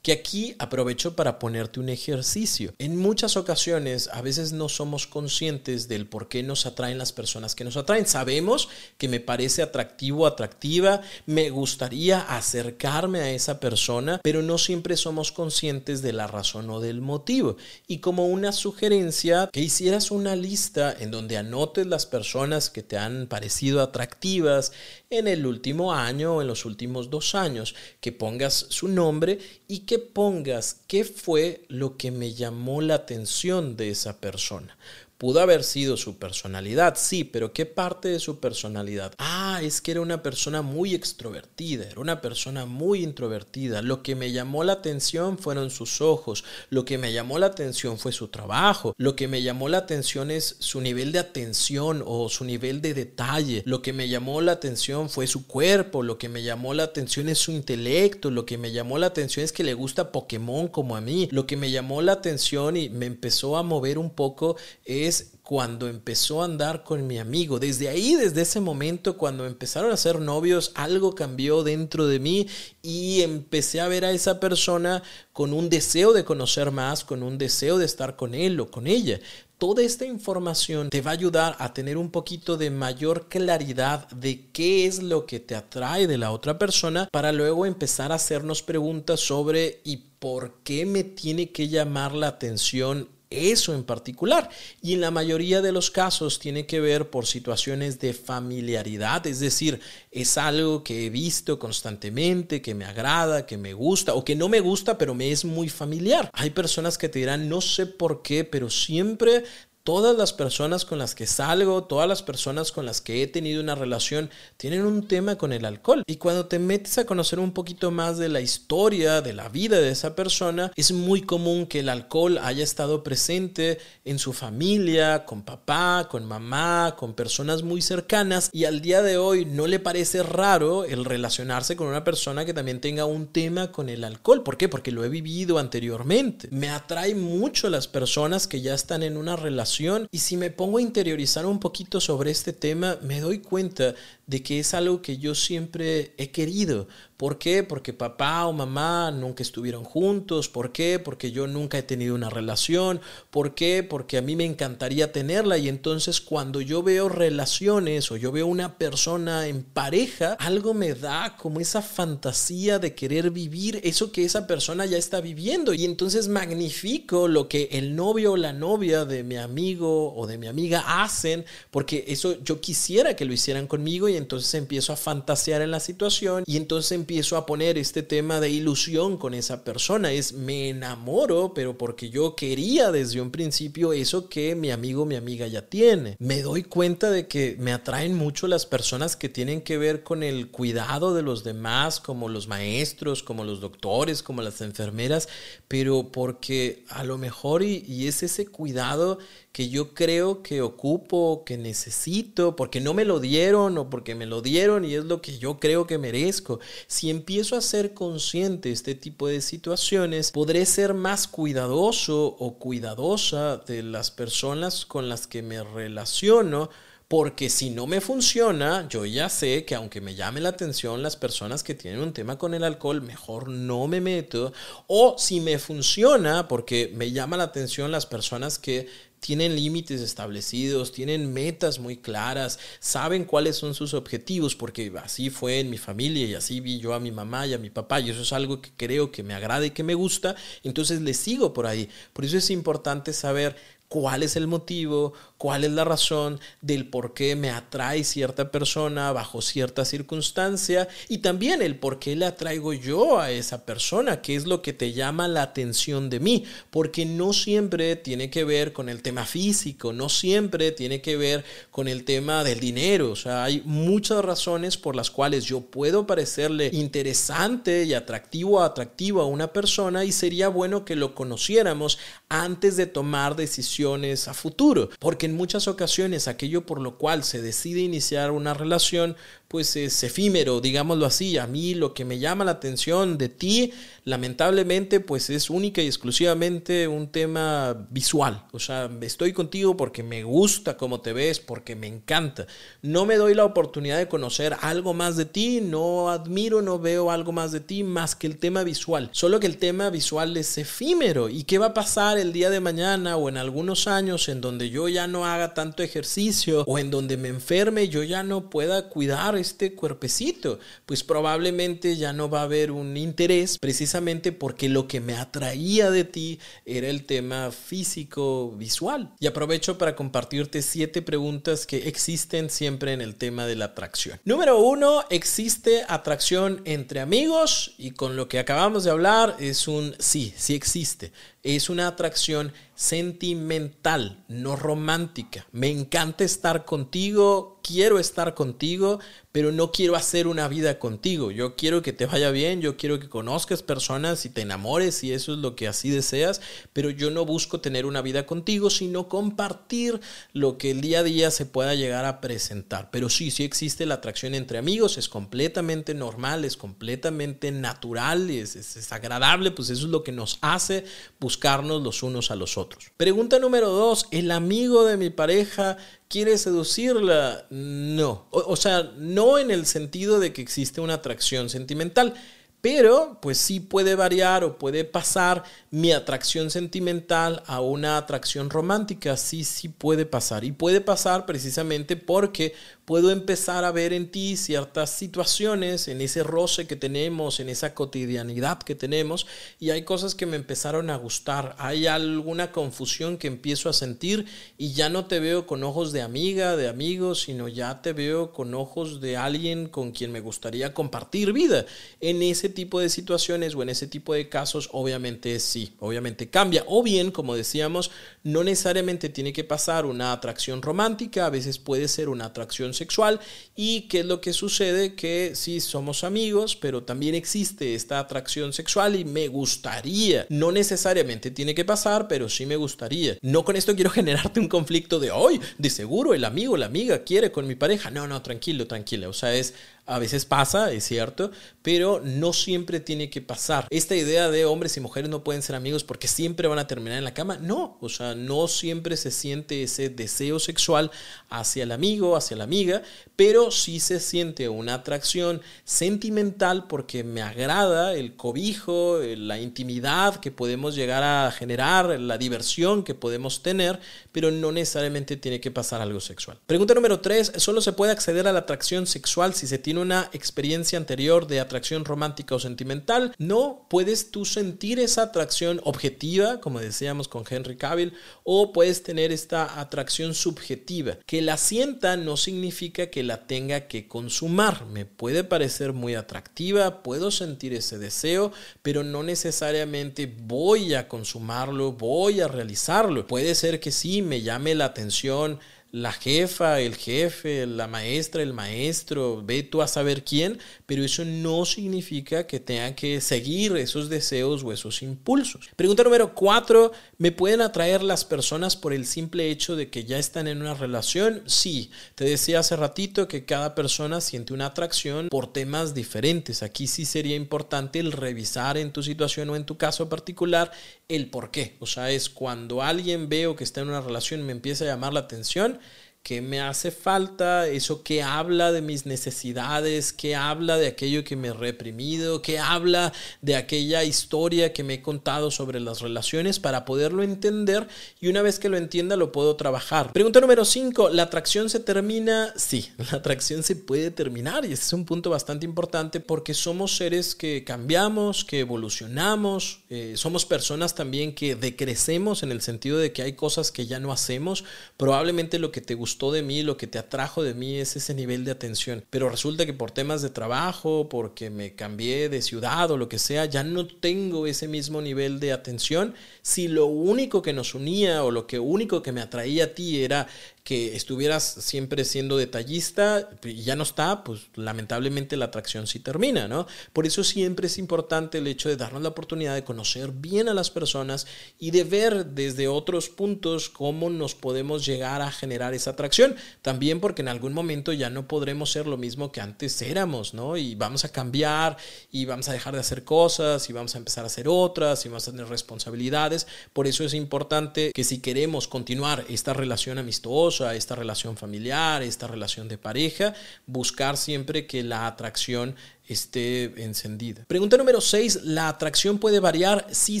Que 0.02 0.12
aquí 0.12 0.54
aprovecho 0.58 1.16
para 1.16 1.38
ponerte 1.38 1.80
un 1.80 1.88
ejercicio. 1.88 2.72
En 2.78 2.96
muchas 2.96 3.36
ocasiones 3.36 4.08
a 4.12 4.22
veces 4.22 4.52
no 4.52 4.68
somos 4.68 5.06
conscientes 5.06 5.88
del 5.88 6.06
por 6.06 6.28
qué 6.28 6.42
nos 6.42 6.66
atraen 6.66 6.98
las 6.98 7.12
personas 7.12 7.54
que 7.54 7.64
nos 7.64 7.76
atraen. 7.76 8.06
Sabemos 8.06 8.68
que 8.96 9.08
me 9.08 9.20
parece 9.20 9.62
atractivo, 9.62 10.26
atractiva, 10.26 11.00
me 11.26 11.50
gustaría 11.50 12.20
acercarme 12.20 13.20
a 13.20 13.30
esa 13.32 13.60
persona, 13.60 14.20
pero 14.22 14.42
no 14.42 14.58
siempre 14.58 14.96
somos 14.96 15.32
conscientes 15.32 16.02
de 16.02 16.12
la 16.12 16.26
razón 16.26 16.70
o 16.70 16.80
del 16.80 17.00
motivo. 17.00 17.56
Y 17.86 17.98
como 17.98 18.26
una 18.26 18.52
sugerencia, 18.52 19.48
que 19.52 19.60
hicieras 19.60 20.10
una 20.10 20.36
lista 20.36 20.94
en 20.98 21.10
donde 21.10 21.36
anotes 21.36 21.86
las 21.86 22.06
personas 22.06 22.70
que 22.70 22.82
te 22.82 22.96
han 22.96 23.26
parecido 23.26 23.80
atractivas 23.80 24.72
en 25.10 25.26
el 25.26 25.46
último 25.46 25.92
año 25.92 26.36
o 26.36 26.42
en 26.42 26.48
los 26.48 26.64
últimos 26.64 27.10
dos 27.10 27.34
años, 27.34 27.74
que 28.00 28.12
pongas 28.12 28.66
su 28.68 28.88
nombre 28.88 29.38
y 29.66 29.80
que 29.80 29.97
pongas 29.98 30.80
qué 30.86 31.04
fue 31.04 31.64
lo 31.68 31.96
que 31.96 32.10
me 32.10 32.32
llamó 32.34 32.80
la 32.80 32.94
atención 32.94 33.76
de 33.76 33.90
esa 33.90 34.20
persona. 34.20 34.76
Pudo 35.18 35.40
haber 35.40 35.64
sido 35.64 35.96
su 35.96 36.16
personalidad, 36.16 36.94
sí, 36.96 37.24
pero 37.24 37.52
¿qué 37.52 37.66
parte 37.66 38.06
de 38.06 38.20
su 38.20 38.38
personalidad? 38.38 39.14
Ah, 39.18 39.58
es 39.60 39.80
que 39.80 39.90
era 39.90 40.00
una 40.00 40.22
persona 40.22 40.62
muy 40.62 40.94
extrovertida, 40.94 41.86
era 41.90 42.00
una 42.00 42.20
persona 42.20 42.66
muy 42.66 43.02
introvertida. 43.02 43.82
Lo 43.82 44.04
que 44.04 44.14
me 44.14 44.30
llamó 44.30 44.62
la 44.62 44.74
atención 44.74 45.36
fueron 45.36 45.70
sus 45.70 46.00
ojos, 46.00 46.44
lo 46.70 46.84
que 46.84 46.98
me 46.98 47.12
llamó 47.12 47.40
la 47.40 47.46
atención 47.46 47.98
fue 47.98 48.12
su 48.12 48.28
trabajo, 48.28 48.94
lo 48.96 49.16
que 49.16 49.26
me 49.26 49.42
llamó 49.42 49.68
la 49.68 49.78
atención 49.78 50.30
es 50.30 50.54
su 50.60 50.80
nivel 50.80 51.10
de 51.10 51.18
atención 51.18 52.04
o 52.06 52.28
su 52.28 52.44
nivel 52.44 52.80
de 52.80 52.94
detalle, 52.94 53.64
lo 53.66 53.82
que 53.82 53.92
me 53.92 54.08
llamó 54.08 54.40
la 54.40 54.52
atención 54.52 55.10
fue 55.10 55.26
su 55.26 55.48
cuerpo, 55.48 56.04
lo 56.04 56.16
que 56.16 56.28
me 56.28 56.44
llamó 56.44 56.74
la 56.74 56.84
atención 56.84 57.28
es 57.28 57.38
su 57.38 57.50
intelecto, 57.50 58.30
lo 58.30 58.46
que 58.46 58.56
me 58.56 58.70
llamó 58.70 58.98
la 58.98 59.06
atención 59.08 59.42
es 59.42 59.50
que 59.50 59.64
le 59.64 59.74
gusta 59.74 60.12
Pokémon 60.12 60.68
como 60.68 60.94
a 60.94 61.00
mí, 61.00 61.28
lo 61.32 61.44
que 61.44 61.56
me 61.56 61.72
llamó 61.72 62.02
la 62.02 62.12
atención 62.12 62.76
y 62.76 62.88
me 62.88 63.06
empezó 63.06 63.56
a 63.56 63.64
mover 63.64 63.98
un 63.98 64.10
poco 64.10 64.56
es 64.84 65.07
cuando 65.48 65.88
empezó 65.88 66.42
a 66.42 66.44
andar 66.44 66.84
con 66.84 67.06
mi 67.06 67.18
amigo. 67.18 67.58
Desde 67.58 67.88
ahí, 67.88 68.14
desde 68.16 68.42
ese 68.42 68.60
momento, 68.60 69.16
cuando 69.16 69.46
empezaron 69.46 69.90
a 69.90 69.96
ser 69.96 70.20
novios, 70.20 70.72
algo 70.74 71.14
cambió 71.14 71.62
dentro 71.62 72.06
de 72.06 72.18
mí 72.18 72.46
y 72.82 73.22
empecé 73.22 73.80
a 73.80 73.88
ver 73.88 74.04
a 74.04 74.10
esa 74.10 74.40
persona 74.40 75.02
con 75.32 75.54
un 75.54 75.70
deseo 75.70 76.12
de 76.12 76.26
conocer 76.26 76.70
más, 76.70 77.02
con 77.02 77.22
un 77.22 77.38
deseo 77.38 77.78
de 77.78 77.86
estar 77.86 78.14
con 78.14 78.34
él 78.34 78.60
o 78.60 78.70
con 78.70 78.86
ella. 78.86 79.20
Toda 79.56 79.82
esta 79.82 80.04
información 80.04 80.90
te 80.90 81.00
va 81.00 81.12
a 81.12 81.14
ayudar 81.14 81.56
a 81.60 81.72
tener 81.72 81.96
un 81.96 82.10
poquito 82.10 82.58
de 82.58 82.68
mayor 82.68 83.30
claridad 83.30 84.06
de 84.10 84.50
qué 84.52 84.84
es 84.84 85.02
lo 85.02 85.24
que 85.24 85.40
te 85.40 85.54
atrae 85.54 86.06
de 86.06 86.18
la 86.18 86.30
otra 86.30 86.58
persona 86.58 87.08
para 87.10 87.32
luego 87.32 87.64
empezar 87.64 88.12
a 88.12 88.16
hacernos 88.16 88.62
preguntas 88.62 89.20
sobre 89.20 89.80
¿y 89.82 89.96
por 90.18 90.58
qué 90.62 90.84
me 90.84 91.04
tiene 91.04 91.52
que 91.52 91.68
llamar 91.68 92.12
la 92.12 92.28
atención 92.28 93.08
eso 93.30 93.74
en 93.74 93.84
particular. 93.84 94.48
Y 94.82 94.94
en 94.94 95.00
la 95.00 95.10
mayoría 95.10 95.62
de 95.62 95.72
los 95.72 95.90
casos 95.90 96.38
tiene 96.38 96.66
que 96.66 96.80
ver 96.80 97.10
por 97.10 97.26
situaciones 97.26 97.98
de 97.98 98.14
familiaridad, 98.14 99.26
es 99.26 99.40
decir, 99.40 99.80
es 100.10 100.38
algo 100.38 100.82
que 100.82 101.06
he 101.06 101.10
visto 101.10 101.58
constantemente, 101.58 102.62
que 102.62 102.74
me 102.74 102.84
agrada, 102.84 103.46
que 103.46 103.58
me 103.58 103.74
gusta 103.74 104.14
o 104.14 104.24
que 104.24 104.36
no 104.36 104.48
me 104.48 104.60
gusta, 104.60 104.98
pero 104.98 105.14
me 105.14 105.30
es 105.30 105.44
muy 105.44 105.68
familiar. 105.68 106.30
Hay 106.32 106.50
personas 106.50 106.98
que 106.98 107.08
te 107.08 107.18
dirán, 107.18 107.48
no 107.48 107.60
sé 107.60 107.86
por 107.86 108.22
qué, 108.22 108.44
pero 108.44 108.70
siempre 108.70 109.44
todas 109.88 110.18
las 110.18 110.34
personas 110.34 110.84
con 110.84 110.98
las 110.98 111.14
que 111.14 111.26
salgo, 111.26 111.84
todas 111.84 112.06
las 112.06 112.22
personas 112.22 112.72
con 112.72 112.84
las 112.84 113.00
que 113.00 113.22
he 113.22 113.26
tenido 113.26 113.62
una 113.62 113.74
relación, 113.74 114.28
tienen 114.58 114.84
un 114.84 115.08
tema 115.08 115.36
con 115.36 115.50
el 115.50 115.64
alcohol. 115.64 116.02
Y 116.06 116.16
cuando 116.16 116.44
te 116.44 116.58
metes 116.58 116.98
a 116.98 117.06
conocer 117.06 117.38
un 117.38 117.52
poquito 117.52 117.90
más 117.90 118.18
de 118.18 118.28
la 118.28 118.42
historia, 118.42 119.22
de 119.22 119.32
la 119.32 119.48
vida 119.48 119.80
de 119.80 119.88
esa 119.88 120.14
persona, 120.14 120.72
es 120.76 120.92
muy 120.92 121.22
común 121.22 121.64
que 121.64 121.80
el 121.80 121.88
alcohol 121.88 122.36
haya 122.36 122.62
estado 122.62 123.02
presente 123.02 123.78
en 124.04 124.18
su 124.18 124.34
familia, 124.34 125.24
con 125.24 125.40
papá, 125.40 126.06
con 126.10 126.26
mamá, 126.26 126.94
con 126.98 127.14
personas 127.14 127.62
muy 127.62 127.80
cercanas. 127.80 128.50
Y 128.52 128.66
al 128.66 128.82
día 128.82 129.00
de 129.00 129.16
hoy 129.16 129.46
no 129.46 129.66
le 129.66 129.78
parece 129.78 130.22
raro 130.22 130.84
el 130.84 131.06
relacionarse 131.06 131.76
con 131.76 131.86
una 131.86 132.04
persona 132.04 132.44
que 132.44 132.52
también 132.52 132.82
tenga 132.82 133.06
un 133.06 133.28
tema 133.28 133.72
con 133.72 133.88
el 133.88 134.04
alcohol. 134.04 134.42
¿Por 134.42 134.58
qué? 134.58 134.68
Porque 134.68 134.92
lo 134.92 135.02
he 135.02 135.08
vivido 135.08 135.58
anteriormente. 135.58 136.48
Me 136.50 136.68
atrae 136.68 137.14
mucho 137.14 137.70
las 137.70 137.88
personas 137.88 138.46
que 138.46 138.60
ya 138.60 138.74
están 138.74 139.02
en 139.02 139.16
una 139.16 139.34
relación 139.34 139.77
y 140.10 140.18
si 140.18 140.36
me 140.36 140.50
pongo 140.50 140.78
a 140.78 140.82
interiorizar 140.82 141.46
un 141.46 141.60
poquito 141.60 142.00
sobre 142.00 142.30
este 142.30 142.52
tema, 142.52 142.98
me 143.02 143.20
doy 143.20 143.38
cuenta 143.38 143.94
de 144.26 144.42
que 144.42 144.58
es 144.58 144.74
algo 144.74 145.00
que 145.00 145.18
yo 145.18 145.34
siempre 145.34 146.12
he 146.18 146.30
querido. 146.30 146.86
¿Por 147.16 147.38
qué? 147.38 147.64
Porque 147.64 147.92
papá 147.92 148.46
o 148.46 148.52
mamá 148.52 149.10
nunca 149.10 149.42
estuvieron 149.42 149.82
juntos. 149.82 150.48
¿Por 150.48 150.70
qué? 150.70 151.00
Porque 151.00 151.32
yo 151.32 151.46
nunca 151.46 151.78
he 151.78 151.82
tenido 151.82 152.14
una 152.14 152.30
relación. 152.30 153.00
¿Por 153.30 153.54
qué? 153.54 153.82
Porque 153.82 154.18
a 154.18 154.22
mí 154.22 154.36
me 154.36 154.44
encantaría 154.44 155.10
tenerla 155.12 155.58
y 155.58 155.68
entonces 155.68 156.20
cuando 156.20 156.60
yo 156.60 156.82
veo 156.82 157.08
relaciones 157.08 158.12
o 158.12 158.16
yo 158.16 158.30
veo 158.30 158.46
una 158.46 158.78
persona 158.78 159.48
en 159.48 159.64
pareja, 159.64 160.34
algo 160.34 160.74
me 160.74 160.94
da 160.94 161.36
como 161.36 161.58
esa 161.58 161.82
fantasía 161.82 162.78
de 162.78 162.94
querer 162.94 163.30
vivir 163.30 163.80
eso 163.82 164.12
que 164.12 164.24
esa 164.24 164.46
persona 164.46 164.86
ya 164.86 164.98
está 164.98 165.20
viviendo 165.20 165.74
y 165.74 165.84
entonces 165.84 166.28
magnifico 166.28 167.26
lo 167.28 167.48
que 167.48 167.70
el 167.72 167.96
novio 167.96 168.32
o 168.32 168.36
la 168.36 168.52
novia 168.52 169.04
de 169.04 169.24
mi 169.24 169.36
o 169.80 170.26
de 170.26 170.38
mi 170.38 170.46
amiga 170.46 171.02
hacen 171.02 171.44
porque 171.70 172.04
eso 172.08 172.42
yo 172.42 172.60
quisiera 172.60 173.16
que 173.16 173.24
lo 173.24 173.32
hicieran 173.32 173.66
conmigo 173.66 174.08
y 174.08 174.16
entonces 174.16 174.54
empiezo 174.54 174.92
a 174.92 174.96
fantasear 174.96 175.62
en 175.62 175.70
la 175.70 175.80
situación 175.80 176.44
y 176.46 176.56
entonces 176.56 176.92
empiezo 176.92 177.36
a 177.36 177.46
poner 177.46 177.78
este 177.78 178.02
tema 178.02 178.40
de 178.40 178.50
ilusión 178.50 179.16
con 179.16 179.34
esa 179.34 179.64
persona. 179.64 180.12
Es 180.12 180.32
me 180.32 180.70
enamoro, 180.70 181.52
pero 181.54 181.76
porque 181.76 182.10
yo 182.10 182.34
quería 182.34 182.90
desde 182.90 183.20
un 183.20 183.30
principio 183.30 183.92
eso 183.92 184.28
que 184.28 184.54
mi 184.54 184.70
amigo, 184.70 185.04
mi 185.04 185.16
amiga 185.16 185.46
ya 185.46 185.62
tiene. 185.62 186.16
Me 186.18 186.42
doy 186.42 186.62
cuenta 186.62 187.10
de 187.10 187.26
que 187.26 187.56
me 187.58 187.72
atraen 187.72 188.14
mucho 188.14 188.46
las 188.46 188.66
personas 188.66 189.16
que 189.16 189.28
tienen 189.28 189.60
que 189.60 189.78
ver 189.78 190.02
con 190.02 190.22
el 190.22 190.50
cuidado 190.50 191.14
de 191.14 191.22
los 191.22 191.44
demás, 191.44 192.00
como 192.00 192.28
los 192.28 192.48
maestros, 192.48 193.22
como 193.22 193.44
los 193.44 193.60
doctores, 193.60 194.22
como 194.22 194.42
las 194.42 194.60
enfermeras, 194.60 195.28
pero 195.66 196.10
porque 196.12 196.84
a 196.88 197.04
lo 197.04 197.18
mejor 197.18 197.62
y, 197.62 197.84
y 197.86 198.06
es 198.06 198.22
ese 198.22 198.46
cuidado 198.46 199.18
que 199.58 199.68
yo 199.68 199.92
creo 199.92 200.40
que 200.44 200.62
ocupo, 200.62 201.42
que 201.44 201.58
necesito, 201.58 202.54
porque 202.54 202.80
no 202.80 202.94
me 202.94 203.04
lo 203.04 203.18
dieron 203.18 203.76
o 203.76 203.90
porque 203.90 204.14
me 204.14 204.24
lo 204.24 204.40
dieron 204.40 204.84
y 204.84 204.94
es 204.94 205.04
lo 205.04 205.20
que 205.20 205.36
yo 205.36 205.58
creo 205.58 205.84
que 205.84 205.98
merezco. 205.98 206.60
Si 206.86 207.10
empiezo 207.10 207.56
a 207.56 207.60
ser 207.60 207.92
consciente 207.92 208.68
de 208.68 208.74
este 208.76 208.94
tipo 208.94 209.26
de 209.26 209.40
situaciones, 209.40 210.30
podré 210.30 210.64
ser 210.64 210.94
más 210.94 211.26
cuidadoso 211.26 212.36
o 212.38 212.60
cuidadosa 212.60 213.56
de 213.56 213.82
las 213.82 214.12
personas 214.12 214.86
con 214.86 215.08
las 215.08 215.26
que 215.26 215.42
me 215.42 215.64
relaciono 215.64 216.70
porque 217.08 217.48
si 217.48 217.70
no 217.70 217.86
me 217.86 218.02
funciona, 218.02 218.86
yo 218.86 219.06
ya 219.06 219.30
sé 219.30 219.64
que 219.64 219.74
aunque 219.74 220.02
me 220.02 220.14
llame 220.14 220.42
la 220.42 220.50
atención 220.50 221.02
las 221.02 221.16
personas 221.16 221.64
que 221.64 221.74
tienen 221.74 222.02
un 222.02 222.12
tema 222.12 222.36
con 222.36 222.52
el 222.52 222.62
alcohol, 222.62 223.00
mejor 223.00 223.48
no 223.48 223.86
me 223.86 224.02
meto. 224.02 224.52
O 224.88 225.16
si 225.16 225.40
me 225.40 225.58
funciona, 225.58 226.48
porque 226.48 226.92
me 226.94 227.10
llama 227.10 227.38
la 227.38 227.44
atención 227.44 227.90
las 227.90 228.04
personas 228.04 228.58
que 228.58 228.88
tienen 229.20 229.56
límites 229.56 230.00
establecidos, 230.00 230.92
tienen 230.92 231.32
metas 231.32 231.78
muy 231.78 231.96
claras, 231.96 232.58
saben 232.80 233.24
cuáles 233.24 233.56
son 233.56 233.74
sus 233.74 233.94
objetivos, 233.94 234.54
porque 234.54 234.92
así 235.02 235.30
fue 235.30 235.60
en 235.60 235.70
mi 235.70 235.78
familia 235.78 236.26
y 236.26 236.34
así 236.34 236.60
vi 236.60 236.78
yo 236.78 236.94
a 236.94 237.00
mi 237.00 237.10
mamá 237.10 237.46
y 237.46 237.54
a 237.54 237.58
mi 237.58 237.70
papá, 237.70 238.00
y 238.00 238.10
eso 238.10 238.22
es 238.22 238.32
algo 238.32 238.60
que 238.60 238.70
creo 238.76 239.10
que 239.10 239.22
me 239.22 239.34
agrada 239.34 239.66
y 239.66 239.70
que 239.70 239.82
me 239.82 239.94
gusta, 239.94 240.36
entonces 240.62 241.00
les 241.00 241.16
sigo 241.16 241.52
por 241.52 241.66
ahí. 241.66 241.88
Por 242.12 242.24
eso 242.24 242.36
es 242.36 242.50
importante 242.50 243.12
saber 243.12 243.56
cuál 243.88 244.22
es 244.22 244.36
el 244.36 244.46
motivo, 244.46 245.14
cuál 245.38 245.64
es 245.64 245.70
la 245.70 245.84
razón 245.84 246.40
del 246.60 246.88
por 246.88 247.14
qué 247.14 247.36
me 247.36 247.50
atrae 247.50 248.04
cierta 248.04 248.50
persona 248.50 249.12
bajo 249.12 249.40
cierta 249.40 249.84
circunstancia 249.84 250.88
y 251.08 251.18
también 251.18 251.62
el 251.62 251.76
por 251.78 251.98
qué 251.98 252.14
le 252.14 252.26
atraigo 252.26 252.74
yo 252.74 253.18
a 253.18 253.30
esa 253.30 253.64
persona, 253.64 254.20
qué 254.20 254.36
es 254.36 254.46
lo 254.46 254.60
que 254.60 254.74
te 254.74 254.92
llama 254.92 255.26
la 255.26 255.42
atención 255.42 256.10
de 256.10 256.20
mí, 256.20 256.44
porque 256.70 257.06
no 257.06 257.32
siempre 257.32 257.96
tiene 257.96 258.30
que 258.30 258.44
ver 258.44 258.72
con 258.72 258.88
el 258.88 259.00
tema 259.00 259.24
físico, 259.24 259.92
no 259.92 260.08
siempre 260.08 260.70
tiene 260.72 261.00
que 261.00 261.16
ver 261.16 261.44
con 261.70 261.88
el 261.88 262.04
tema 262.04 262.44
del 262.44 262.60
dinero, 262.60 263.12
o 263.12 263.16
sea, 263.16 263.44
hay 263.44 263.62
muchas 263.64 264.22
razones 264.22 264.76
por 264.76 264.96
las 264.96 265.10
cuales 265.10 265.44
yo 265.44 265.60
puedo 265.60 266.06
parecerle 266.06 266.70
interesante 266.72 267.84
y 267.84 267.94
atractivo 267.94 268.62
atractivo 268.62 269.22
a 269.22 269.26
una 269.26 269.52
persona 269.52 270.04
y 270.04 270.12
sería 270.12 270.48
bueno 270.48 270.84
que 270.84 270.96
lo 270.96 271.14
conociéramos 271.14 271.98
antes 272.28 272.76
de 272.76 272.86
tomar 272.86 273.36
decisiones 273.36 273.77
a 273.78 274.34
futuro, 274.34 274.90
porque 274.98 275.26
en 275.26 275.36
muchas 275.36 275.68
ocasiones 275.68 276.26
aquello 276.26 276.66
por 276.66 276.80
lo 276.80 276.98
cual 276.98 277.22
se 277.22 277.40
decide 277.40 277.80
iniciar 277.80 278.32
una 278.32 278.52
relación 278.52 279.16
pues 279.48 279.76
es 279.76 280.02
efímero, 280.04 280.60
digámoslo 280.60 281.06
así. 281.06 281.38
A 281.38 281.46
mí 281.46 281.74
lo 281.74 281.94
que 281.94 282.04
me 282.04 282.18
llama 282.18 282.44
la 282.44 282.50
atención 282.52 283.16
de 283.16 283.30
ti, 283.30 283.72
lamentablemente, 284.04 285.00
pues 285.00 285.30
es 285.30 285.48
única 285.48 285.80
y 285.80 285.86
exclusivamente 285.86 286.86
un 286.86 287.08
tema 287.08 287.86
visual. 287.88 288.44
O 288.52 288.58
sea, 288.58 288.90
estoy 289.00 289.32
contigo 289.32 289.74
porque 289.74 290.02
me 290.02 290.22
gusta 290.22 290.76
cómo 290.76 291.00
te 291.00 291.14
ves, 291.14 291.40
porque 291.40 291.74
me 291.76 291.86
encanta. 291.86 292.46
No 292.82 293.06
me 293.06 293.16
doy 293.16 293.34
la 293.34 293.46
oportunidad 293.46 293.96
de 293.96 294.06
conocer 294.06 294.54
algo 294.60 294.92
más 294.92 295.16
de 295.16 295.24
ti, 295.24 295.62
no 295.62 296.10
admiro, 296.10 296.60
no 296.60 296.78
veo 296.78 297.10
algo 297.10 297.32
más 297.32 297.50
de 297.50 297.60
ti 297.60 297.84
más 297.84 298.14
que 298.14 298.26
el 298.26 298.36
tema 298.36 298.64
visual. 298.64 299.08
Solo 299.12 299.40
que 299.40 299.46
el 299.46 299.56
tema 299.56 299.88
visual 299.88 300.36
es 300.36 300.58
efímero. 300.58 301.30
¿Y 301.30 301.44
qué 301.44 301.56
va 301.56 301.66
a 301.66 301.74
pasar 301.74 302.18
el 302.18 302.34
día 302.34 302.50
de 302.50 302.60
mañana 302.60 303.16
o 303.16 303.30
en 303.30 303.38
algunos 303.38 303.88
años 303.88 304.28
en 304.28 304.42
donde 304.42 304.68
yo 304.68 304.90
ya 304.90 305.06
no 305.06 305.24
haga 305.24 305.54
tanto 305.54 305.82
ejercicio 305.82 306.64
o 306.66 306.78
en 306.78 306.90
donde 306.90 307.16
me 307.16 307.28
enferme, 307.28 307.88
yo 307.88 308.02
ya 308.02 308.22
no 308.22 308.50
pueda 308.50 308.90
cuidar 308.90 309.37
este 309.38 309.74
cuerpecito, 309.74 310.58
pues 310.86 311.04
probablemente 311.04 311.96
ya 311.96 312.12
no 312.12 312.28
va 312.28 312.40
a 312.40 312.44
haber 312.44 312.70
un 312.70 312.96
interés 312.96 313.58
precisamente 313.58 314.32
porque 314.32 314.68
lo 314.68 314.86
que 314.88 315.00
me 315.00 315.14
atraía 315.14 315.90
de 315.90 316.04
ti 316.04 316.38
era 316.64 316.88
el 316.88 317.04
tema 317.04 317.50
físico 317.50 318.50
visual. 318.56 319.14
Y 319.20 319.26
aprovecho 319.26 319.78
para 319.78 319.96
compartirte 319.96 320.62
siete 320.62 321.02
preguntas 321.02 321.66
que 321.66 321.88
existen 321.88 322.50
siempre 322.50 322.92
en 322.92 323.00
el 323.00 323.14
tema 323.16 323.46
de 323.46 323.56
la 323.56 323.66
atracción. 323.66 324.20
Número 324.24 324.58
uno, 324.58 325.04
existe 325.10 325.84
atracción 325.88 326.62
entre 326.64 327.00
amigos 327.00 327.74
y 327.78 327.92
con 327.92 328.16
lo 328.16 328.28
que 328.28 328.38
acabamos 328.38 328.84
de 328.84 328.90
hablar 328.90 329.36
es 329.38 329.68
un 329.68 329.94
sí, 329.98 330.34
sí 330.36 330.54
existe 330.54 331.12
es 331.42 331.70
una 331.70 331.88
atracción 331.88 332.52
sentimental, 332.74 334.24
no 334.28 334.54
romántica. 334.54 335.46
Me 335.52 335.70
encanta 335.70 336.24
estar 336.24 336.64
contigo, 336.64 337.58
quiero 337.62 337.98
estar 337.98 338.34
contigo, 338.34 339.00
pero 339.32 339.52
no 339.52 339.72
quiero 339.72 339.94
hacer 339.94 340.26
una 340.26 340.48
vida 340.48 340.78
contigo. 340.78 341.30
Yo 341.30 341.54
quiero 341.54 341.82
que 341.82 341.92
te 341.92 342.06
vaya 342.06 342.30
bien, 342.30 342.60
yo 342.60 342.76
quiero 342.76 342.98
que 342.98 343.08
conozcas 343.08 343.62
personas 343.62 344.24
y 344.24 344.30
te 344.30 344.40
enamores 344.40 345.04
y 345.04 345.12
eso 345.12 345.32
es 345.34 345.38
lo 345.38 345.54
que 345.54 345.68
así 345.68 345.90
deseas, 345.90 346.40
pero 346.72 346.90
yo 346.90 347.10
no 347.10 347.26
busco 347.26 347.60
tener 347.60 347.84
una 347.84 348.00
vida 348.00 348.26
contigo, 348.26 348.70
sino 348.70 349.08
compartir 349.08 350.00
lo 350.32 350.56
que 350.56 350.70
el 350.70 350.80
día 350.80 351.00
a 351.00 351.02
día 351.02 351.30
se 351.30 351.46
pueda 351.46 351.74
llegar 351.74 352.04
a 352.04 352.20
presentar. 352.20 352.90
Pero 352.90 353.10
sí, 353.10 353.30
sí 353.30 353.44
existe 353.44 353.86
la 353.86 353.94
atracción 353.94 354.34
entre 354.34 354.58
amigos, 354.58 354.96
es 354.98 355.08
completamente 355.08 355.94
normal, 355.94 356.44
es 356.44 356.56
completamente 356.56 357.52
natural, 357.52 358.30
es, 358.30 358.56
es, 358.56 358.92
agradable, 358.92 359.50
pues 359.50 359.68
eso 359.68 359.84
es 359.84 359.90
lo 359.90 360.02
que 360.02 360.12
nos 360.12 360.38
hace 360.40 360.84
buscarnos 361.28 361.82
los 361.82 362.02
unos 362.02 362.30
a 362.30 362.36
los 362.36 362.56
otros. 362.56 362.90
Pregunta 362.96 363.38
número 363.38 363.68
dos, 363.68 364.06
¿el 364.12 364.30
amigo 364.30 364.86
de 364.86 364.96
mi 364.96 365.10
pareja 365.10 365.76
¿Quiere 366.08 366.38
seducirla? 366.38 367.44
No. 367.50 368.28
O, 368.30 368.56
sea, 368.56 368.92
no 368.96 369.38
en 369.38 369.50
el 369.50 369.66
sentido 369.66 370.18
de 370.18 370.32
que 370.32 370.40
existe 370.40 370.80
una 370.80 370.94
atracción 370.94 371.50
sentimental, 371.50 372.14
pero 372.60 373.18
pues 373.22 373.38
sí 373.38 373.60
puede 373.60 373.94
variar 373.94 374.42
o 374.42 374.58
puede 374.58 374.84
pasar 374.84 375.44
mi 375.70 375.92
atracción 375.92 376.50
sentimental 376.50 377.42
a 377.46 377.60
una 377.60 377.96
atracción 377.96 378.50
romántica. 378.50 379.16
Sí, 379.16 379.44
sí 379.44 379.68
puede 379.68 380.06
pasar. 380.06 380.44
Y 380.44 380.52
puede 380.52 380.80
pasar 380.80 381.24
precisamente 381.24 381.96
porque 381.96 382.54
puedo 382.88 383.10
empezar 383.10 383.66
a 383.66 383.70
ver 383.70 383.92
en 383.92 384.10
ti 384.10 384.36
ciertas 384.38 384.88
situaciones, 384.88 385.88
en 385.88 386.00
ese 386.00 386.22
roce 386.22 386.66
que 386.66 386.74
tenemos, 386.74 387.38
en 387.38 387.50
esa 387.50 387.74
cotidianidad 387.74 388.62
que 388.62 388.74
tenemos, 388.74 389.26
y 389.60 389.68
hay 389.68 389.82
cosas 389.82 390.14
que 390.14 390.24
me 390.24 390.36
empezaron 390.36 390.88
a 390.88 390.96
gustar, 390.96 391.54
hay 391.58 391.86
alguna 391.86 392.50
confusión 392.50 393.18
que 393.18 393.26
empiezo 393.26 393.68
a 393.68 393.74
sentir 393.74 394.24
y 394.56 394.72
ya 394.72 394.88
no 394.88 395.04
te 395.04 395.20
veo 395.20 395.46
con 395.46 395.64
ojos 395.64 395.92
de 395.92 396.00
amiga, 396.00 396.56
de 396.56 396.66
amigo, 396.66 397.14
sino 397.14 397.46
ya 397.46 397.82
te 397.82 397.92
veo 397.92 398.32
con 398.32 398.54
ojos 398.54 399.02
de 399.02 399.18
alguien 399.18 399.68
con 399.68 399.92
quien 399.92 400.10
me 400.10 400.20
gustaría 400.20 400.72
compartir 400.72 401.34
vida. 401.34 401.66
En 402.00 402.22
ese 402.22 402.47
tipo 402.48 402.80
de 402.80 402.88
situaciones 402.88 403.54
o 403.54 403.62
en 403.62 403.68
ese 403.68 403.86
tipo 403.86 404.14
de 404.14 404.28
casos, 404.28 404.68
obviamente 404.72 405.38
sí, 405.40 405.74
obviamente 405.78 406.30
cambia. 406.30 406.64
O 406.66 406.82
bien, 406.82 407.10
como 407.10 407.36
decíamos, 407.36 407.90
no 408.24 408.44
necesariamente 408.44 409.08
tiene 409.08 409.32
que 409.32 409.44
pasar 409.44 409.86
una 409.86 410.12
atracción 410.12 410.62
romántica, 410.62 411.26
a 411.26 411.30
veces 411.30 411.58
puede 411.58 411.88
ser 411.88 412.08
una 412.08 412.26
atracción 412.26 412.74
sexual 412.74 413.20
y 413.56 413.82
qué 413.82 414.00
es 414.00 414.06
lo 414.06 414.20
que 414.20 414.32
sucede 414.32 414.94
que 414.94 415.32
sí 415.34 415.60
somos 415.60 416.04
amigos, 416.04 416.56
pero 416.56 416.82
también 416.82 417.14
existe 417.14 417.74
esta 417.74 417.98
atracción 417.98 418.52
sexual 418.52 418.96
y 418.96 419.04
me 419.04 419.28
gustaría, 419.28 420.26
no 420.28 420.52
necesariamente 420.52 421.30
tiene 421.30 421.54
que 421.54 421.64
pasar, 421.64 422.08
pero 422.08 422.28
sí 422.28 422.46
me 422.46 422.56
gustaría. 422.56 423.16
No 423.22 423.44
con 423.44 423.56
esto 423.56 423.74
quiero 423.74 423.90
generarte 423.98 424.40
un 424.40 424.48
conflicto 424.48 424.98
de 424.98 425.10
hoy, 425.10 425.40
de 425.58 425.70
seguro 425.70 426.14
el 426.14 426.24
amigo, 426.24 426.56
la 426.56 426.66
amiga 426.66 427.04
quiere 427.04 427.30
con 427.32 427.46
mi 427.46 427.54
pareja. 427.54 427.90
No, 427.90 428.06
no, 428.06 428.22
tranquilo, 428.22 428.66
tranquila. 428.66 429.08
O 429.08 429.12
sea, 429.12 429.34
es 429.34 429.54
a 429.88 429.98
veces 429.98 430.26
pasa, 430.26 430.70
es 430.70 430.84
cierto, 430.84 431.30
pero 431.62 432.00
no 432.04 432.34
siempre 432.34 432.78
tiene 432.78 433.08
que 433.08 433.22
pasar. 433.22 433.66
Esta 433.70 433.96
idea 433.96 434.30
de 434.30 434.44
hombres 434.44 434.76
y 434.76 434.80
mujeres 434.80 435.08
no 435.08 435.24
pueden 435.24 435.42
ser 435.42 435.56
amigos 435.56 435.82
porque 435.82 436.08
siempre 436.08 436.46
van 436.46 436.58
a 436.58 436.66
terminar 436.66 436.98
en 436.98 437.04
la 437.04 437.14
cama, 437.14 437.38
no, 437.38 437.78
o 437.80 437.88
sea, 437.88 438.14
no 438.14 438.48
siempre 438.48 438.98
se 438.98 439.10
siente 439.10 439.62
ese 439.62 439.88
deseo 439.88 440.38
sexual 440.38 440.90
hacia 441.30 441.62
el 441.62 441.72
amigo, 441.72 442.16
hacia 442.16 442.36
la 442.36 442.44
amiga, 442.44 442.82
pero 443.16 443.50
sí 443.50 443.80
se 443.80 443.98
siente 443.98 444.50
una 444.50 444.74
atracción 444.74 445.40
sentimental 445.64 446.66
porque 446.68 447.02
me 447.02 447.22
agrada 447.22 447.94
el 447.94 448.14
cobijo, 448.14 448.98
la 449.02 449.40
intimidad 449.40 450.16
que 450.16 450.30
podemos 450.30 450.74
llegar 450.74 451.02
a 451.02 451.30
generar, 451.32 451.98
la 451.98 452.18
diversión 452.18 452.84
que 452.84 452.94
podemos 452.94 453.42
tener, 453.42 453.80
pero 454.12 454.30
no 454.30 454.52
necesariamente 454.52 455.16
tiene 455.16 455.40
que 455.40 455.50
pasar 455.50 455.80
algo 455.80 456.00
sexual. 456.00 456.38
Pregunta 456.46 456.74
número 456.74 457.00
3, 457.00 457.32
¿solo 457.36 457.62
se 457.62 457.72
puede 457.72 457.92
acceder 457.92 458.28
a 458.28 458.32
la 458.32 458.40
atracción 458.40 458.86
sexual 458.86 459.32
si 459.32 459.46
se 459.46 459.56
tiene 459.56 459.77
una 459.78 460.10
experiencia 460.12 460.78
anterior 460.78 461.26
de 461.26 461.40
atracción 461.40 461.84
romántica 461.84 462.34
o 462.34 462.38
sentimental, 462.38 463.14
no 463.18 463.66
puedes 463.70 464.10
tú 464.10 464.24
sentir 464.24 464.78
esa 464.78 465.02
atracción 465.02 465.60
objetiva, 465.64 466.40
como 466.40 466.60
decíamos 466.60 467.08
con 467.08 467.24
Henry 467.28 467.56
Cavill, 467.56 467.94
o 468.24 468.52
puedes 468.52 468.82
tener 468.82 469.12
esta 469.12 469.60
atracción 469.60 470.14
subjetiva. 470.14 470.98
Que 471.06 471.22
la 471.22 471.36
sienta 471.36 471.96
no 471.96 472.16
significa 472.16 472.88
que 472.88 473.02
la 473.02 473.26
tenga 473.26 473.68
que 473.68 473.88
consumar. 473.88 474.66
Me 474.66 474.84
puede 474.84 475.24
parecer 475.24 475.72
muy 475.72 475.94
atractiva, 475.94 476.82
puedo 476.82 477.10
sentir 477.10 477.54
ese 477.54 477.78
deseo, 477.78 478.32
pero 478.62 478.84
no 478.84 479.02
necesariamente 479.02 480.06
voy 480.06 480.74
a 480.74 480.88
consumarlo, 480.88 481.72
voy 481.72 482.20
a 482.20 482.28
realizarlo. 482.28 483.06
Puede 483.06 483.34
ser 483.34 483.60
que 483.60 483.72
sí 483.72 484.02
me 484.02 484.22
llame 484.22 484.54
la 484.54 484.66
atención 484.66 485.38
la 485.70 485.92
jefa, 485.92 486.60
el 486.60 486.76
jefe, 486.76 487.46
la 487.46 487.66
maestra, 487.66 488.22
el 488.22 488.32
maestro, 488.32 489.22
ve 489.24 489.42
tú 489.42 489.60
a 489.60 489.68
saber 489.68 490.02
quién, 490.02 490.38
pero 490.66 490.82
eso 490.82 491.04
no 491.04 491.44
significa 491.44 492.26
que 492.26 492.40
tenga 492.40 492.74
que 492.74 493.00
seguir 493.00 493.56
esos 493.56 493.88
deseos 493.88 494.42
o 494.42 494.52
esos 494.52 494.82
impulsos. 494.82 495.50
Pregunta 495.56 495.84
número 495.84 496.14
cuatro, 496.14 496.72
¿me 496.98 497.12
pueden 497.12 497.40
atraer 497.40 497.84
las 497.84 498.04
personas 498.04 498.56
por 498.56 498.72
el 498.72 498.84
simple 498.84 499.30
hecho 499.30 499.54
de 499.54 499.70
que 499.70 499.84
ya 499.84 499.98
están 499.98 500.26
en 500.26 500.40
una 500.40 500.54
relación? 500.54 501.22
Sí, 501.26 501.70
te 501.94 502.04
decía 502.04 502.40
hace 502.40 502.56
ratito 502.56 503.06
que 503.06 503.24
cada 503.24 503.54
persona 503.54 504.00
siente 504.00 504.34
una 504.34 504.46
atracción 504.46 505.08
por 505.08 505.32
temas 505.32 505.74
diferentes. 505.74 506.42
Aquí 506.42 506.66
sí 506.66 506.84
sería 506.84 507.14
importante 507.14 507.78
el 507.78 507.92
revisar 507.92 508.58
en 508.58 508.72
tu 508.72 508.82
situación 508.82 509.30
o 509.30 509.36
en 509.36 509.44
tu 509.44 509.56
caso 509.56 509.88
particular 509.88 510.50
el 510.88 511.08
por 511.08 511.30
qué. 511.30 511.56
O 511.60 511.66
sea, 511.66 511.90
es 511.92 512.10
cuando 512.10 512.62
alguien 512.62 513.08
veo 513.08 513.36
que 513.36 513.44
está 513.44 513.60
en 513.60 513.68
una 513.68 513.80
relación 513.80 514.26
me 514.26 514.32
empieza 514.32 514.64
a 514.64 514.68
llamar 514.68 514.92
la 514.92 515.00
atención, 515.00 515.60
qué 516.02 516.22
me 516.22 516.40
hace 516.40 516.70
falta, 516.70 517.48
eso 517.48 517.82
que 517.82 518.02
habla 518.02 518.50
de 518.50 518.62
mis 518.62 518.86
necesidades, 518.86 519.92
que 519.92 520.16
habla 520.16 520.56
de 520.56 520.68
aquello 520.68 521.04
que 521.04 521.16
me 521.16 521.28
he 521.28 521.32
reprimido, 521.34 522.22
que 522.22 522.38
habla 522.38 522.94
de 523.20 523.36
aquella 523.36 523.84
historia 523.84 524.54
que 524.54 524.64
me 524.64 524.74
he 524.74 524.82
contado 524.82 525.30
sobre 525.30 525.60
las 525.60 525.82
relaciones 525.82 526.40
para 526.40 526.64
poderlo 526.64 527.02
entender 527.02 527.68
y 528.00 528.08
una 528.08 528.22
vez 528.22 528.38
que 528.38 528.48
lo 528.48 528.56
entienda 528.56 528.96
lo 528.96 529.12
puedo 529.12 529.36
trabajar. 529.36 529.92
Pregunta 529.92 530.20
número 530.20 530.46
5, 530.46 530.88
¿la 530.88 531.02
atracción 531.02 531.50
se 531.50 531.60
termina? 531.60 532.32
Sí, 532.36 532.70
la 532.90 532.98
atracción 532.98 533.42
se 533.42 533.56
puede 533.56 533.90
terminar 533.90 534.46
y 534.46 534.52
este 534.54 534.64
es 534.64 534.72
un 534.72 534.86
punto 534.86 535.10
bastante 535.10 535.44
importante 535.44 536.00
porque 536.00 536.32
somos 536.32 536.74
seres 536.74 537.14
que 537.14 537.44
cambiamos, 537.44 538.24
que 538.24 538.40
evolucionamos, 538.40 539.60
eh, 539.68 539.92
somos 539.96 540.24
personas 540.24 540.74
también 540.74 541.14
que 541.14 541.34
decrecemos 541.34 542.22
en 542.22 542.32
el 542.32 542.40
sentido 542.40 542.78
de 542.78 542.92
que 542.92 543.02
hay 543.02 543.12
cosas 543.12 543.52
que 543.52 543.66
ya 543.66 543.78
no 543.78 543.92
hacemos, 543.92 544.44
probablemente 544.78 545.38
lo 545.38 545.52
que 545.52 545.60
te 545.60 545.74
gustó 545.74 545.97
de 545.98 546.22
mí, 546.22 546.42
lo 546.42 546.56
que 546.56 546.66
te 546.66 546.78
atrajo 546.78 547.22
de 547.22 547.34
mí 547.34 547.56
es 547.56 547.76
ese 547.76 547.94
nivel 547.94 548.24
de 548.24 548.30
atención. 548.30 548.84
Pero 548.90 549.08
resulta 549.08 549.44
que 549.44 549.52
por 549.52 549.72
temas 549.72 550.00
de 550.00 550.10
trabajo, 550.10 550.88
porque 550.88 551.30
me 551.30 551.54
cambié 551.54 552.08
de 552.08 552.22
ciudad 552.22 552.70
o 552.70 552.76
lo 552.76 552.88
que 552.88 552.98
sea, 552.98 553.24
ya 553.26 553.42
no 553.42 553.66
tengo 553.66 554.26
ese 554.26 554.48
mismo 554.48 554.80
nivel 554.80 555.18
de 555.20 555.32
atención. 555.32 555.94
Si 556.22 556.48
lo 556.48 556.66
único 556.66 557.20
que 557.20 557.32
nos 557.32 557.54
unía 557.54 558.04
o 558.04 558.10
lo 558.10 558.26
que 558.26 558.38
único 558.38 558.82
que 558.82 558.92
me 558.92 559.00
atraía 559.00 559.44
a 559.44 559.54
ti 559.54 559.82
era 559.82 560.06
que 560.48 560.74
estuvieras 560.74 561.24
siempre 561.40 561.84
siendo 561.84 562.16
detallista 562.16 563.10
y 563.22 563.42
ya 563.42 563.54
no 563.54 563.64
está, 563.64 564.02
pues 564.02 564.28
lamentablemente 564.34 565.18
la 565.18 565.26
atracción 565.26 565.66
sí 565.66 565.78
termina, 565.78 566.26
¿no? 566.26 566.46
Por 566.72 566.86
eso 566.86 567.04
siempre 567.04 567.48
es 567.48 567.58
importante 567.58 568.16
el 568.16 568.26
hecho 568.26 568.48
de 568.48 568.56
darnos 568.56 568.80
la 568.80 568.88
oportunidad 568.88 569.34
de 569.34 569.44
conocer 569.44 569.90
bien 569.92 570.26
a 570.26 570.32
las 570.32 570.48
personas 570.48 571.06
y 571.38 571.50
de 571.50 571.64
ver 571.64 572.06
desde 572.06 572.48
otros 572.48 572.88
puntos 572.88 573.50
cómo 573.50 573.90
nos 573.90 574.14
podemos 574.14 574.64
llegar 574.64 575.02
a 575.02 575.12
generar 575.12 575.52
esa 575.52 575.72
atracción. 575.72 576.16
También 576.40 576.80
porque 576.80 577.02
en 577.02 577.08
algún 577.08 577.34
momento 577.34 577.74
ya 577.74 577.90
no 577.90 578.08
podremos 578.08 578.50
ser 578.50 578.66
lo 578.66 578.78
mismo 578.78 579.12
que 579.12 579.20
antes 579.20 579.60
éramos, 579.60 580.14
¿no? 580.14 580.38
Y 580.38 580.54
vamos 580.54 580.86
a 580.86 580.92
cambiar 580.92 581.58
y 581.92 582.06
vamos 582.06 582.30
a 582.30 582.32
dejar 582.32 582.54
de 582.54 582.60
hacer 582.60 582.84
cosas 582.84 583.50
y 583.50 583.52
vamos 583.52 583.74
a 583.74 583.78
empezar 583.78 584.04
a 584.04 584.06
hacer 584.06 584.28
otras 584.28 584.86
y 584.86 584.88
vamos 584.88 585.06
a 585.08 585.10
tener 585.10 585.28
responsabilidades. 585.28 586.26
Por 586.54 586.66
eso 586.66 586.84
es 586.84 586.94
importante 586.94 587.70
que 587.74 587.84
si 587.84 587.98
queremos 587.98 588.48
continuar 588.48 589.04
esta 589.10 589.34
relación 589.34 589.76
amistosa, 589.76 590.37
a 590.46 590.54
esta 590.54 590.74
relación 590.74 591.16
familiar, 591.16 591.82
esta 591.82 592.06
relación 592.06 592.48
de 592.48 592.58
pareja, 592.58 593.14
buscar 593.46 593.96
siempre 593.96 594.46
que 594.46 594.62
la 594.62 594.86
atracción 594.86 595.56
esté 595.88 596.62
encendida. 596.62 597.24
Pregunta 597.26 597.56
número 597.56 597.80
6, 597.80 598.20
¿la 598.24 598.48
atracción 598.48 598.98
puede 598.98 599.20
variar? 599.20 599.66
Sí, 599.70 600.00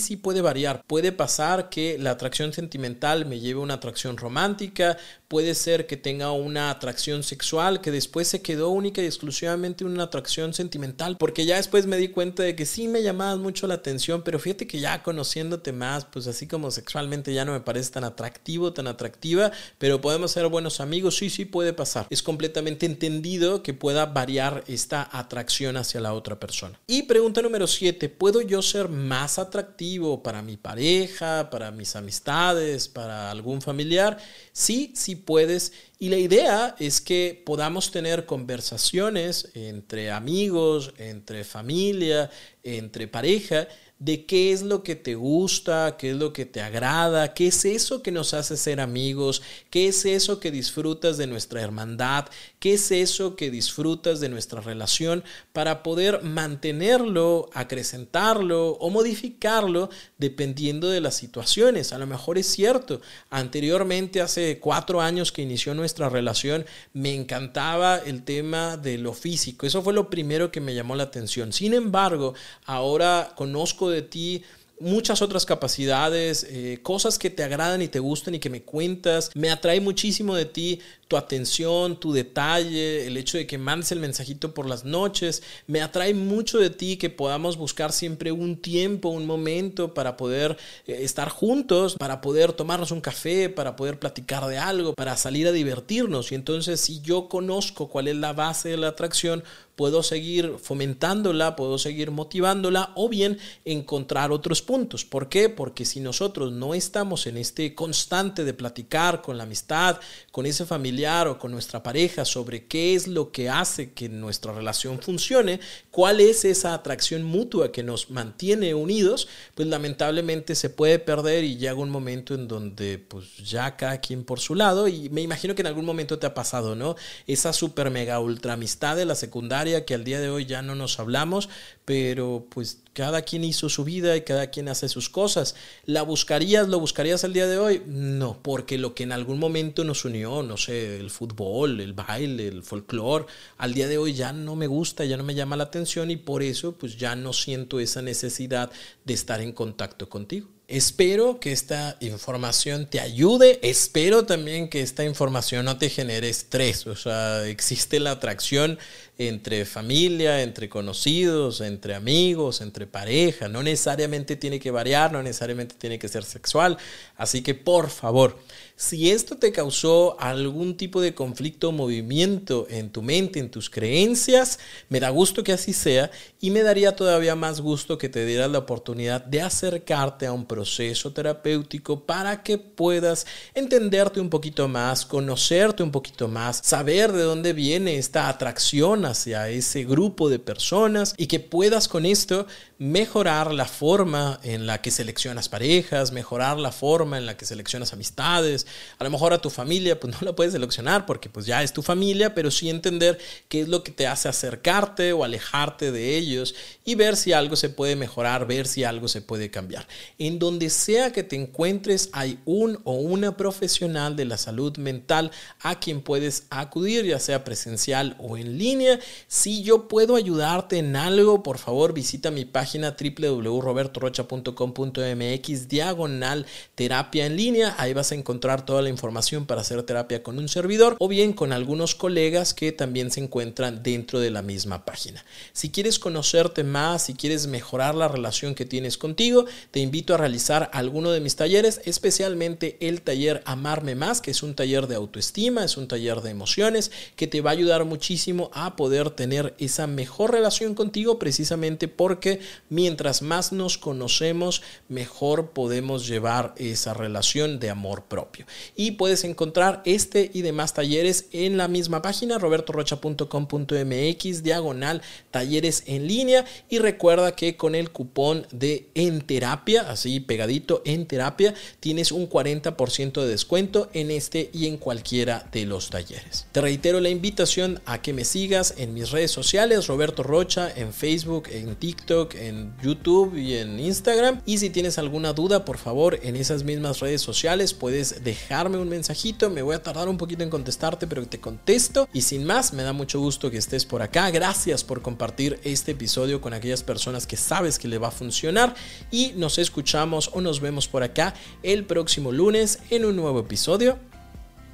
sí 0.00 0.16
puede 0.16 0.40
variar. 0.40 0.82
Puede 0.86 1.12
pasar 1.12 1.68
que 1.70 1.98
la 1.98 2.10
atracción 2.10 2.52
sentimental 2.52 3.26
me 3.26 3.40
lleve 3.40 3.60
a 3.60 3.62
una 3.62 3.74
atracción 3.74 4.16
romántica, 4.16 4.96
puede 5.28 5.54
ser 5.54 5.86
que 5.86 5.96
tenga 5.96 6.32
una 6.32 6.70
atracción 6.70 7.22
sexual 7.22 7.80
que 7.80 7.90
después 7.90 8.28
se 8.28 8.42
quedó 8.42 8.70
única 8.70 9.02
y 9.02 9.06
exclusivamente 9.06 9.84
una 9.84 10.04
atracción 10.04 10.54
sentimental, 10.54 11.16
porque 11.18 11.44
ya 11.44 11.56
después 11.56 11.86
me 11.86 11.96
di 11.96 12.08
cuenta 12.08 12.42
de 12.42 12.56
que 12.56 12.66
sí 12.66 12.88
me 12.88 13.02
llamabas 13.02 13.38
mucho 13.38 13.66
la 13.66 13.74
atención, 13.74 14.22
pero 14.22 14.38
fíjate 14.38 14.66
que 14.66 14.80
ya 14.80 15.02
conociéndote 15.02 15.72
más, 15.72 16.04
pues 16.04 16.26
así 16.26 16.46
como 16.46 16.70
sexualmente 16.70 17.32
ya 17.32 17.44
no 17.44 17.52
me 17.52 17.60
parece 17.60 17.92
tan 17.92 18.04
atractivo, 18.04 18.72
tan 18.72 18.86
atractiva, 18.86 19.52
pero 19.78 20.00
podemos 20.00 20.32
ser 20.32 20.46
buenos 20.48 20.80
amigos, 20.80 21.16
sí, 21.16 21.30
sí 21.30 21.44
puede 21.44 21.72
pasar. 21.72 22.06
Es 22.10 22.22
completamente 22.22 22.86
entendido 22.86 23.62
que 23.62 23.74
pueda 23.74 24.06
variar 24.06 24.64
esta 24.66 25.08
atracción 25.12 25.76
hacia 25.78 26.00
la 26.00 26.14
otra 26.14 26.38
persona. 26.38 26.78
Y 26.86 27.02
pregunta 27.04 27.42
número 27.42 27.66
7, 27.66 28.08
¿puedo 28.08 28.40
yo 28.40 28.62
ser 28.62 28.88
más 28.88 29.38
atractivo 29.38 30.22
para 30.22 30.42
mi 30.42 30.56
pareja, 30.56 31.48
para 31.50 31.70
mis 31.70 31.96
amistades, 31.96 32.88
para 32.88 33.30
algún 33.30 33.62
familiar? 33.62 34.18
Sí, 34.52 34.92
sí 34.94 35.16
puedes. 35.16 35.72
Y 35.98 36.08
la 36.08 36.18
idea 36.18 36.76
es 36.78 37.00
que 37.00 37.42
podamos 37.44 37.90
tener 37.90 38.26
conversaciones 38.26 39.50
entre 39.54 40.10
amigos, 40.10 40.92
entre 40.98 41.44
familia, 41.44 42.30
entre 42.62 43.08
pareja, 43.08 43.66
de 43.98 44.26
qué 44.26 44.52
es 44.52 44.62
lo 44.62 44.84
que 44.84 44.94
te 44.94 45.16
gusta, 45.16 45.96
qué 45.98 46.10
es 46.10 46.16
lo 46.16 46.32
que 46.32 46.46
te 46.46 46.60
agrada, 46.60 47.34
qué 47.34 47.48
es 47.48 47.64
eso 47.64 48.02
que 48.02 48.12
nos 48.12 48.32
hace 48.32 48.56
ser 48.56 48.80
amigos, 48.80 49.42
qué 49.70 49.88
es 49.88 50.04
eso 50.04 50.38
que 50.38 50.52
disfrutas 50.52 51.16
de 51.16 51.26
nuestra 51.26 51.62
hermandad, 51.62 52.26
qué 52.60 52.74
es 52.74 52.92
eso 52.92 53.34
que 53.34 53.50
disfrutas 53.50 54.20
de 54.20 54.28
nuestra 54.28 54.60
relación 54.60 55.24
para 55.52 55.82
poder 55.82 56.22
mantenerlo, 56.22 57.50
acrecentarlo 57.54 58.70
o 58.72 58.90
modificarlo 58.90 59.90
dependiendo 60.16 60.88
de 60.88 61.00
las 61.00 61.16
situaciones. 61.16 61.92
A 61.92 61.98
lo 61.98 62.06
mejor 62.06 62.38
es 62.38 62.46
cierto, 62.46 63.00
anteriormente, 63.30 64.20
hace 64.20 64.60
cuatro 64.60 65.00
años 65.00 65.32
que 65.32 65.42
inició 65.42 65.74
nuestra 65.74 66.08
relación, 66.08 66.64
me 66.92 67.14
encantaba 67.14 67.96
el 67.98 68.22
tema 68.22 68.76
de 68.76 68.98
lo 68.98 69.12
físico. 69.12 69.66
Eso 69.66 69.82
fue 69.82 69.92
lo 69.92 70.08
primero 70.08 70.52
que 70.52 70.60
me 70.60 70.74
llamó 70.74 70.94
la 70.94 71.04
atención. 71.04 71.52
Sin 71.52 71.74
embargo, 71.74 72.34
ahora 72.64 73.32
conozco 73.34 73.87
de 73.90 74.02
ti 74.02 74.42
muchas 74.80 75.22
otras 75.22 75.44
capacidades, 75.44 76.46
eh, 76.48 76.78
cosas 76.82 77.18
que 77.18 77.30
te 77.30 77.42
agradan 77.42 77.82
y 77.82 77.88
te 77.88 77.98
gustan 77.98 78.34
y 78.34 78.38
que 78.38 78.50
me 78.50 78.62
cuentas. 78.62 79.30
Me 79.34 79.50
atrae 79.50 79.80
muchísimo 79.80 80.34
de 80.34 80.44
ti 80.44 80.80
tu 81.08 81.16
atención, 81.16 81.98
tu 81.98 82.12
detalle, 82.12 83.06
el 83.06 83.16
hecho 83.16 83.38
de 83.38 83.46
que 83.46 83.56
mandes 83.58 83.92
el 83.92 84.00
mensajito 84.00 84.52
por 84.52 84.68
las 84.68 84.84
noches. 84.84 85.42
Me 85.66 85.80
atrae 85.80 86.14
mucho 86.14 86.58
de 86.58 86.70
ti 86.70 86.96
que 86.96 87.10
podamos 87.10 87.56
buscar 87.56 87.92
siempre 87.92 88.30
un 88.30 88.56
tiempo, 88.60 89.08
un 89.08 89.26
momento 89.26 89.94
para 89.94 90.16
poder 90.16 90.56
eh, 90.86 90.98
estar 91.02 91.28
juntos, 91.28 91.96
para 91.98 92.20
poder 92.20 92.52
tomarnos 92.52 92.90
un 92.90 93.00
café, 93.00 93.48
para 93.48 93.74
poder 93.74 93.98
platicar 93.98 94.46
de 94.46 94.58
algo, 94.58 94.94
para 94.94 95.16
salir 95.16 95.48
a 95.48 95.52
divertirnos. 95.52 96.30
Y 96.32 96.34
entonces 96.34 96.80
si 96.80 97.00
yo 97.00 97.28
conozco 97.28 97.88
cuál 97.88 98.08
es 98.08 98.16
la 98.16 98.32
base 98.32 98.70
de 98.70 98.76
la 98.76 98.88
atracción, 98.88 99.42
puedo 99.78 100.02
seguir 100.02 100.56
fomentándola, 100.60 101.54
puedo 101.54 101.78
seguir 101.78 102.10
motivándola 102.10 102.90
o 102.96 103.08
bien 103.08 103.38
encontrar 103.64 104.32
otros 104.32 104.60
puntos. 104.60 105.04
¿Por 105.04 105.28
qué? 105.28 105.48
Porque 105.48 105.84
si 105.84 106.00
nosotros 106.00 106.50
no 106.50 106.74
estamos 106.74 107.28
en 107.28 107.36
este 107.36 107.76
constante 107.76 108.42
de 108.42 108.54
platicar 108.54 109.22
con 109.22 109.38
la 109.38 109.44
amistad, 109.44 110.00
con 110.32 110.46
ese 110.46 110.66
familiar 110.66 111.28
o 111.28 111.38
con 111.38 111.52
nuestra 111.52 111.80
pareja 111.80 112.24
sobre 112.24 112.66
qué 112.66 112.96
es 112.96 113.06
lo 113.06 113.30
que 113.30 113.50
hace 113.50 113.92
que 113.92 114.08
nuestra 114.08 114.52
relación 114.52 115.00
funcione, 115.00 115.60
cuál 115.92 116.18
es 116.18 116.44
esa 116.44 116.74
atracción 116.74 117.22
mutua 117.22 117.70
que 117.70 117.84
nos 117.84 118.10
mantiene 118.10 118.74
unidos, 118.74 119.28
pues 119.54 119.68
lamentablemente 119.68 120.56
se 120.56 120.70
puede 120.70 120.98
perder 120.98 121.44
y 121.44 121.56
llega 121.56 121.74
un 121.74 121.90
momento 121.90 122.34
en 122.34 122.48
donde 122.48 122.98
pues 122.98 123.36
ya 123.36 123.76
cada 123.76 124.00
quien 124.00 124.24
por 124.24 124.40
su 124.40 124.56
lado 124.56 124.88
y 124.88 125.08
me 125.10 125.20
imagino 125.20 125.54
que 125.54 125.62
en 125.62 125.68
algún 125.68 125.84
momento 125.84 126.18
te 126.18 126.26
ha 126.26 126.34
pasado, 126.34 126.74
¿no? 126.74 126.96
Esa 127.28 127.52
super 127.52 127.92
mega 127.92 128.18
ultra 128.18 128.54
amistad 128.54 128.96
de 128.96 129.04
la 129.04 129.14
secundaria 129.14 129.67
que 129.84 129.94
al 129.94 130.04
día 130.04 130.20
de 130.20 130.30
hoy 130.30 130.46
ya 130.46 130.62
no 130.62 130.74
nos 130.74 130.98
hablamos, 130.98 131.48
pero 131.84 132.46
pues 132.50 132.80
cada 132.92 133.22
quien 133.22 133.44
hizo 133.44 133.68
su 133.68 133.84
vida 133.84 134.16
y 134.16 134.22
cada 134.22 134.48
quien 134.50 134.68
hace 134.68 134.88
sus 134.88 135.08
cosas. 135.08 135.54
¿La 135.84 136.02
buscarías, 136.02 136.68
lo 136.68 136.80
buscarías 136.80 137.22
al 137.22 137.32
día 137.32 137.46
de 137.46 137.56
hoy? 137.56 137.82
No, 137.86 138.42
porque 138.42 138.76
lo 138.76 138.94
que 138.94 139.04
en 139.04 139.12
algún 139.12 139.38
momento 139.38 139.84
nos 139.84 140.04
unió, 140.04 140.42
no 140.42 140.56
sé, 140.56 140.98
el 140.98 141.10
fútbol, 141.10 141.80
el 141.80 141.92
baile, 141.92 142.48
el 142.48 142.62
folclore, 142.62 143.26
al 143.56 143.72
día 143.72 143.86
de 143.86 143.98
hoy 143.98 144.14
ya 144.14 144.32
no 144.32 144.56
me 144.56 144.66
gusta, 144.66 145.04
ya 145.04 145.16
no 145.16 145.22
me 145.22 145.34
llama 145.34 145.56
la 145.56 145.64
atención 145.64 146.10
y 146.10 146.16
por 146.16 146.42
eso 146.42 146.72
pues 146.76 146.96
ya 146.96 147.14
no 147.14 147.32
siento 147.32 147.78
esa 147.78 148.02
necesidad 148.02 148.70
de 149.04 149.14
estar 149.14 149.40
en 149.40 149.52
contacto 149.52 150.08
contigo. 150.08 150.48
Espero 150.68 151.40
que 151.40 151.50
esta 151.50 151.96
información 152.00 152.90
te 152.90 153.00
ayude. 153.00 153.58
Espero 153.62 154.26
también 154.26 154.68
que 154.68 154.82
esta 154.82 155.02
información 155.02 155.64
no 155.64 155.78
te 155.78 155.88
genere 155.88 156.28
estrés. 156.28 156.86
O 156.86 156.94
sea, 156.94 157.46
existe 157.46 157.98
la 158.00 158.10
atracción 158.10 158.78
entre 159.18 159.64
familia, 159.64 160.42
entre 160.42 160.68
conocidos, 160.68 161.60
entre 161.60 161.96
amigos, 161.96 162.60
entre 162.60 162.86
pareja. 162.86 163.48
No 163.48 163.64
necesariamente 163.64 164.36
tiene 164.36 164.60
que 164.60 164.70
variar, 164.70 165.10
no 165.12 165.20
necesariamente 165.24 165.74
tiene 165.76 165.98
que 165.98 166.08
ser 166.08 166.22
sexual. 166.22 166.78
Así 167.16 167.42
que 167.42 167.54
por 167.54 167.90
favor, 167.90 168.38
si 168.76 169.10
esto 169.10 169.36
te 169.36 169.50
causó 169.50 170.18
algún 170.20 170.76
tipo 170.76 171.00
de 171.00 171.12
conflicto 171.12 171.70
o 171.70 171.72
movimiento 171.72 172.68
en 172.70 172.90
tu 172.90 173.02
mente, 173.02 173.40
en 173.40 173.50
tus 173.50 173.68
creencias, 173.68 174.60
me 174.88 175.00
da 175.00 175.10
gusto 175.10 175.42
que 175.42 175.52
así 175.52 175.72
sea 175.72 176.12
y 176.40 176.52
me 176.52 176.62
daría 176.62 176.94
todavía 176.94 177.34
más 177.34 177.60
gusto 177.60 177.98
que 177.98 178.08
te 178.08 178.24
dieras 178.24 178.52
la 178.52 178.58
oportunidad 178.58 179.24
de 179.24 179.42
acercarte 179.42 180.26
a 180.26 180.32
un 180.32 180.46
proceso 180.46 181.12
terapéutico 181.12 182.06
para 182.06 182.44
que 182.44 182.56
puedas 182.56 183.26
entenderte 183.52 184.20
un 184.20 184.30
poquito 184.30 184.68
más, 184.68 185.04
conocerte 185.04 185.82
un 185.82 185.90
poquito 185.90 186.28
más, 186.28 186.60
saber 186.62 187.10
de 187.10 187.22
dónde 187.22 187.52
viene 187.54 187.96
esta 187.96 188.28
atracción 188.28 189.07
hacia 189.08 189.48
ese 189.48 189.84
grupo 189.84 190.28
de 190.28 190.38
personas 190.38 191.14
y 191.16 191.26
que 191.26 191.40
puedas 191.40 191.88
con 191.88 192.06
esto 192.06 192.46
mejorar 192.78 193.52
la 193.52 193.64
forma 193.64 194.38
en 194.44 194.66
la 194.66 194.80
que 194.80 194.90
seleccionas 194.90 195.48
parejas, 195.48 196.12
mejorar 196.12 196.58
la 196.58 196.70
forma 196.70 197.18
en 197.18 197.26
la 197.26 197.36
que 197.36 197.44
seleccionas 197.44 197.92
amistades. 197.92 198.66
A 198.98 199.04
lo 199.04 199.10
mejor 199.10 199.32
a 199.32 199.40
tu 199.40 199.50
familia 199.50 199.98
pues 199.98 200.14
no 200.20 200.24
la 200.24 200.34
puedes 200.34 200.52
seleccionar 200.52 201.06
porque 201.06 201.28
pues 201.28 201.46
ya 201.46 201.62
es 201.62 201.72
tu 201.72 201.82
familia, 201.82 202.34
pero 202.34 202.50
sí 202.50 202.70
entender 202.70 203.18
qué 203.48 203.60
es 203.60 203.68
lo 203.68 203.82
que 203.82 203.90
te 203.90 204.06
hace 204.06 204.28
acercarte 204.28 205.12
o 205.12 205.24
alejarte 205.24 205.90
de 205.90 206.16
ellos 206.16 206.54
y 206.84 206.94
ver 206.94 207.16
si 207.16 207.32
algo 207.32 207.56
se 207.56 207.68
puede 207.68 207.96
mejorar, 207.96 208.46
ver 208.46 208.66
si 208.66 208.84
algo 208.84 209.08
se 209.08 209.22
puede 209.22 209.50
cambiar. 209.50 209.86
En 210.18 210.38
donde 210.38 210.70
sea 210.70 211.12
que 211.12 211.22
te 211.22 211.36
encuentres 211.36 212.10
hay 212.12 212.38
un 212.44 212.80
o 212.84 212.92
una 212.94 213.36
profesional 213.36 214.16
de 214.16 214.24
la 214.24 214.38
salud 214.38 214.76
mental 214.76 215.30
a 215.60 215.80
quien 215.80 216.00
puedes 216.00 216.44
acudir, 216.50 217.04
ya 217.04 217.18
sea 217.18 217.44
presencial 217.44 218.16
o 218.18 218.36
en 218.36 218.58
línea. 218.58 218.97
Si 219.26 219.62
yo 219.62 219.88
puedo 219.88 220.16
ayudarte 220.16 220.78
en 220.78 220.96
algo, 220.96 221.42
por 221.42 221.58
favor 221.58 221.92
visita 221.92 222.30
mi 222.30 222.44
página 222.44 222.96
www.robertorocha.com.mx 222.98 225.68
diagonal 225.68 226.46
terapia 226.74 227.26
en 227.26 227.36
línea. 227.36 227.74
Ahí 227.78 227.94
vas 227.94 228.12
a 228.12 228.14
encontrar 228.14 228.64
toda 228.64 228.82
la 228.82 228.88
información 228.88 229.46
para 229.46 229.62
hacer 229.62 229.82
terapia 229.82 230.22
con 230.22 230.38
un 230.38 230.48
servidor 230.48 230.96
o 230.98 231.08
bien 231.08 231.32
con 231.32 231.52
algunos 231.52 231.94
colegas 231.94 232.54
que 232.54 232.72
también 232.72 233.10
se 233.10 233.20
encuentran 233.20 233.82
dentro 233.82 234.20
de 234.20 234.30
la 234.30 234.42
misma 234.42 234.84
página. 234.84 235.24
Si 235.52 235.70
quieres 235.70 235.98
conocerte 235.98 236.64
más, 236.64 237.04
si 237.04 237.14
quieres 237.14 237.46
mejorar 237.46 237.94
la 237.94 238.08
relación 238.08 238.54
que 238.54 238.64
tienes 238.64 238.98
contigo, 238.98 239.46
te 239.70 239.80
invito 239.80 240.14
a 240.14 240.18
realizar 240.18 240.70
alguno 240.72 241.10
de 241.10 241.20
mis 241.20 241.36
talleres, 241.36 241.80
especialmente 241.84 242.76
el 242.80 243.02
taller 243.02 243.42
Amarme 243.44 243.94
Más, 243.94 244.20
que 244.20 244.30
es 244.30 244.42
un 244.42 244.54
taller 244.54 244.86
de 244.86 244.94
autoestima, 244.94 245.64
es 245.64 245.76
un 245.76 245.88
taller 245.88 246.20
de 246.20 246.30
emociones 246.30 246.90
que 247.16 247.26
te 247.26 247.40
va 247.40 247.50
a 247.50 247.52
ayudar 247.52 247.84
muchísimo 247.84 248.50
a 248.52 248.76
tener 249.14 249.54
esa 249.58 249.86
mejor 249.86 250.32
relación 250.32 250.74
contigo 250.74 251.18
precisamente 251.18 251.88
porque 251.88 252.40
mientras 252.68 253.22
más 253.22 253.52
nos 253.52 253.78
conocemos, 253.78 254.62
mejor 254.88 255.50
podemos 255.50 256.06
llevar 256.06 256.54
esa 256.56 256.94
relación 256.94 257.60
de 257.60 257.70
amor 257.70 258.04
propio. 258.04 258.46
Y 258.76 258.92
puedes 258.92 259.24
encontrar 259.24 259.82
este 259.84 260.30
y 260.32 260.42
demás 260.42 260.74
talleres 260.74 261.26
en 261.32 261.56
la 261.56 261.66
misma 261.68 262.02
página, 262.02 262.38
robertorocha.com.mx, 262.38 264.42
diagonal, 264.42 265.02
talleres 265.30 265.84
en 265.86 266.08
línea. 266.08 266.44
Y 266.68 266.78
recuerda 266.78 267.36
que 267.36 267.56
con 267.56 267.74
el 267.74 267.90
cupón 267.90 268.46
de 268.50 268.88
En 268.94 269.20
Terapia, 269.20 269.82
así 269.88 270.20
pegadito 270.20 270.82
en 270.84 271.06
terapia, 271.06 271.54
tienes 271.80 272.12
un 272.12 272.28
40% 272.28 273.20
de 273.20 273.26
descuento 273.26 273.88
en 273.92 274.10
este 274.10 274.50
y 274.52 274.66
en 274.66 274.76
cualquiera 274.76 275.48
de 275.52 275.66
los 275.66 275.90
talleres. 275.90 276.46
Te 276.52 276.60
reitero 276.60 277.00
la 277.00 277.08
invitación 277.08 277.80
a 277.84 278.02
que 278.02 278.12
me 278.12 278.24
sigas 278.24 278.74
en 278.78 278.94
mis 278.94 279.10
redes 279.10 279.30
sociales, 279.30 279.86
Roberto 279.86 280.22
Rocha, 280.22 280.72
en 280.74 280.92
Facebook, 280.92 281.48
en 281.50 281.76
TikTok, 281.76 282.34
en 282.34 282.74
YouTube 282.82 283.36
y 283.36 283.56
en 283.56 283.78
Instagram. 283.78 284.40
Y 284.46 284.58
si 284.58 284.70
tienes 284.70 284.98
alguna 284.98 285.32
duda, 285.32 285.64
por 285.64 285.78
favor, 285.78 286.18
en 286.22 286.36
esas 286.36 286.64
mismas 286.64 287.00
redes 287.00 287.20
sociales 287.20 287.74
puedes 287.74 288.24
dejarme 288.24 288.78
un 288.78 288.88
mensajito. 288.88 289.50
Me 289.50 289.62
voy 289.62 289.74
a 289.74 289.82
tardar 289.82 290.08
un 290.08 290.16
poquito 290.16 290.42
en 290.42 290.50
contestarte, 290.50 291.06
pero 291.06 291.26
te 291.26 291.40
contesto. 291.40 292.08
Y 292.12 292.22
sin 292.22 292.44
más, 292.44 292.72
me 292.72 292.82
da 292.82 292.92
mucho 292.92 293.20
gusto 293.20 293.50
que 293.50 293.58
estés 293.58 293.84
por 293.84 294.02
acá. 294.02 294.30
Gracias 294.30 294.84
por 294.84 295.02
compartir 295.02 295.60
este 295.64 295.92
episodio 295.92 296.40
con 296.40 296.54
aquellas 296.54 296.82
personas 296.82 297.26
que 297.26 297.36
sabes 297.36 297.78
que 297.78 297.88
le 297.88 297.98
va 297.98 298.08
a 298.08 298.12
funcionar. 298.12 298.74
Y 299.10 299.32
nos 299.36 299.58
escuchamos 299.58 300.30
o 300.32 300.40
nos 300.40 300.60
vemos 300.60 300.88
por 300.88 301.02
acá 301.02 301.34
el 301.62 301.84
próximo 301.84 302.32
lunes 302.32 302.78
en 302.90 303.04
un 303.04 303.16
nuevo 303.16 303.40
episodio 303.40 303.98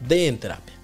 de 0.06 0.28
En 0.28 0.38
Terapia. 0.38 0.83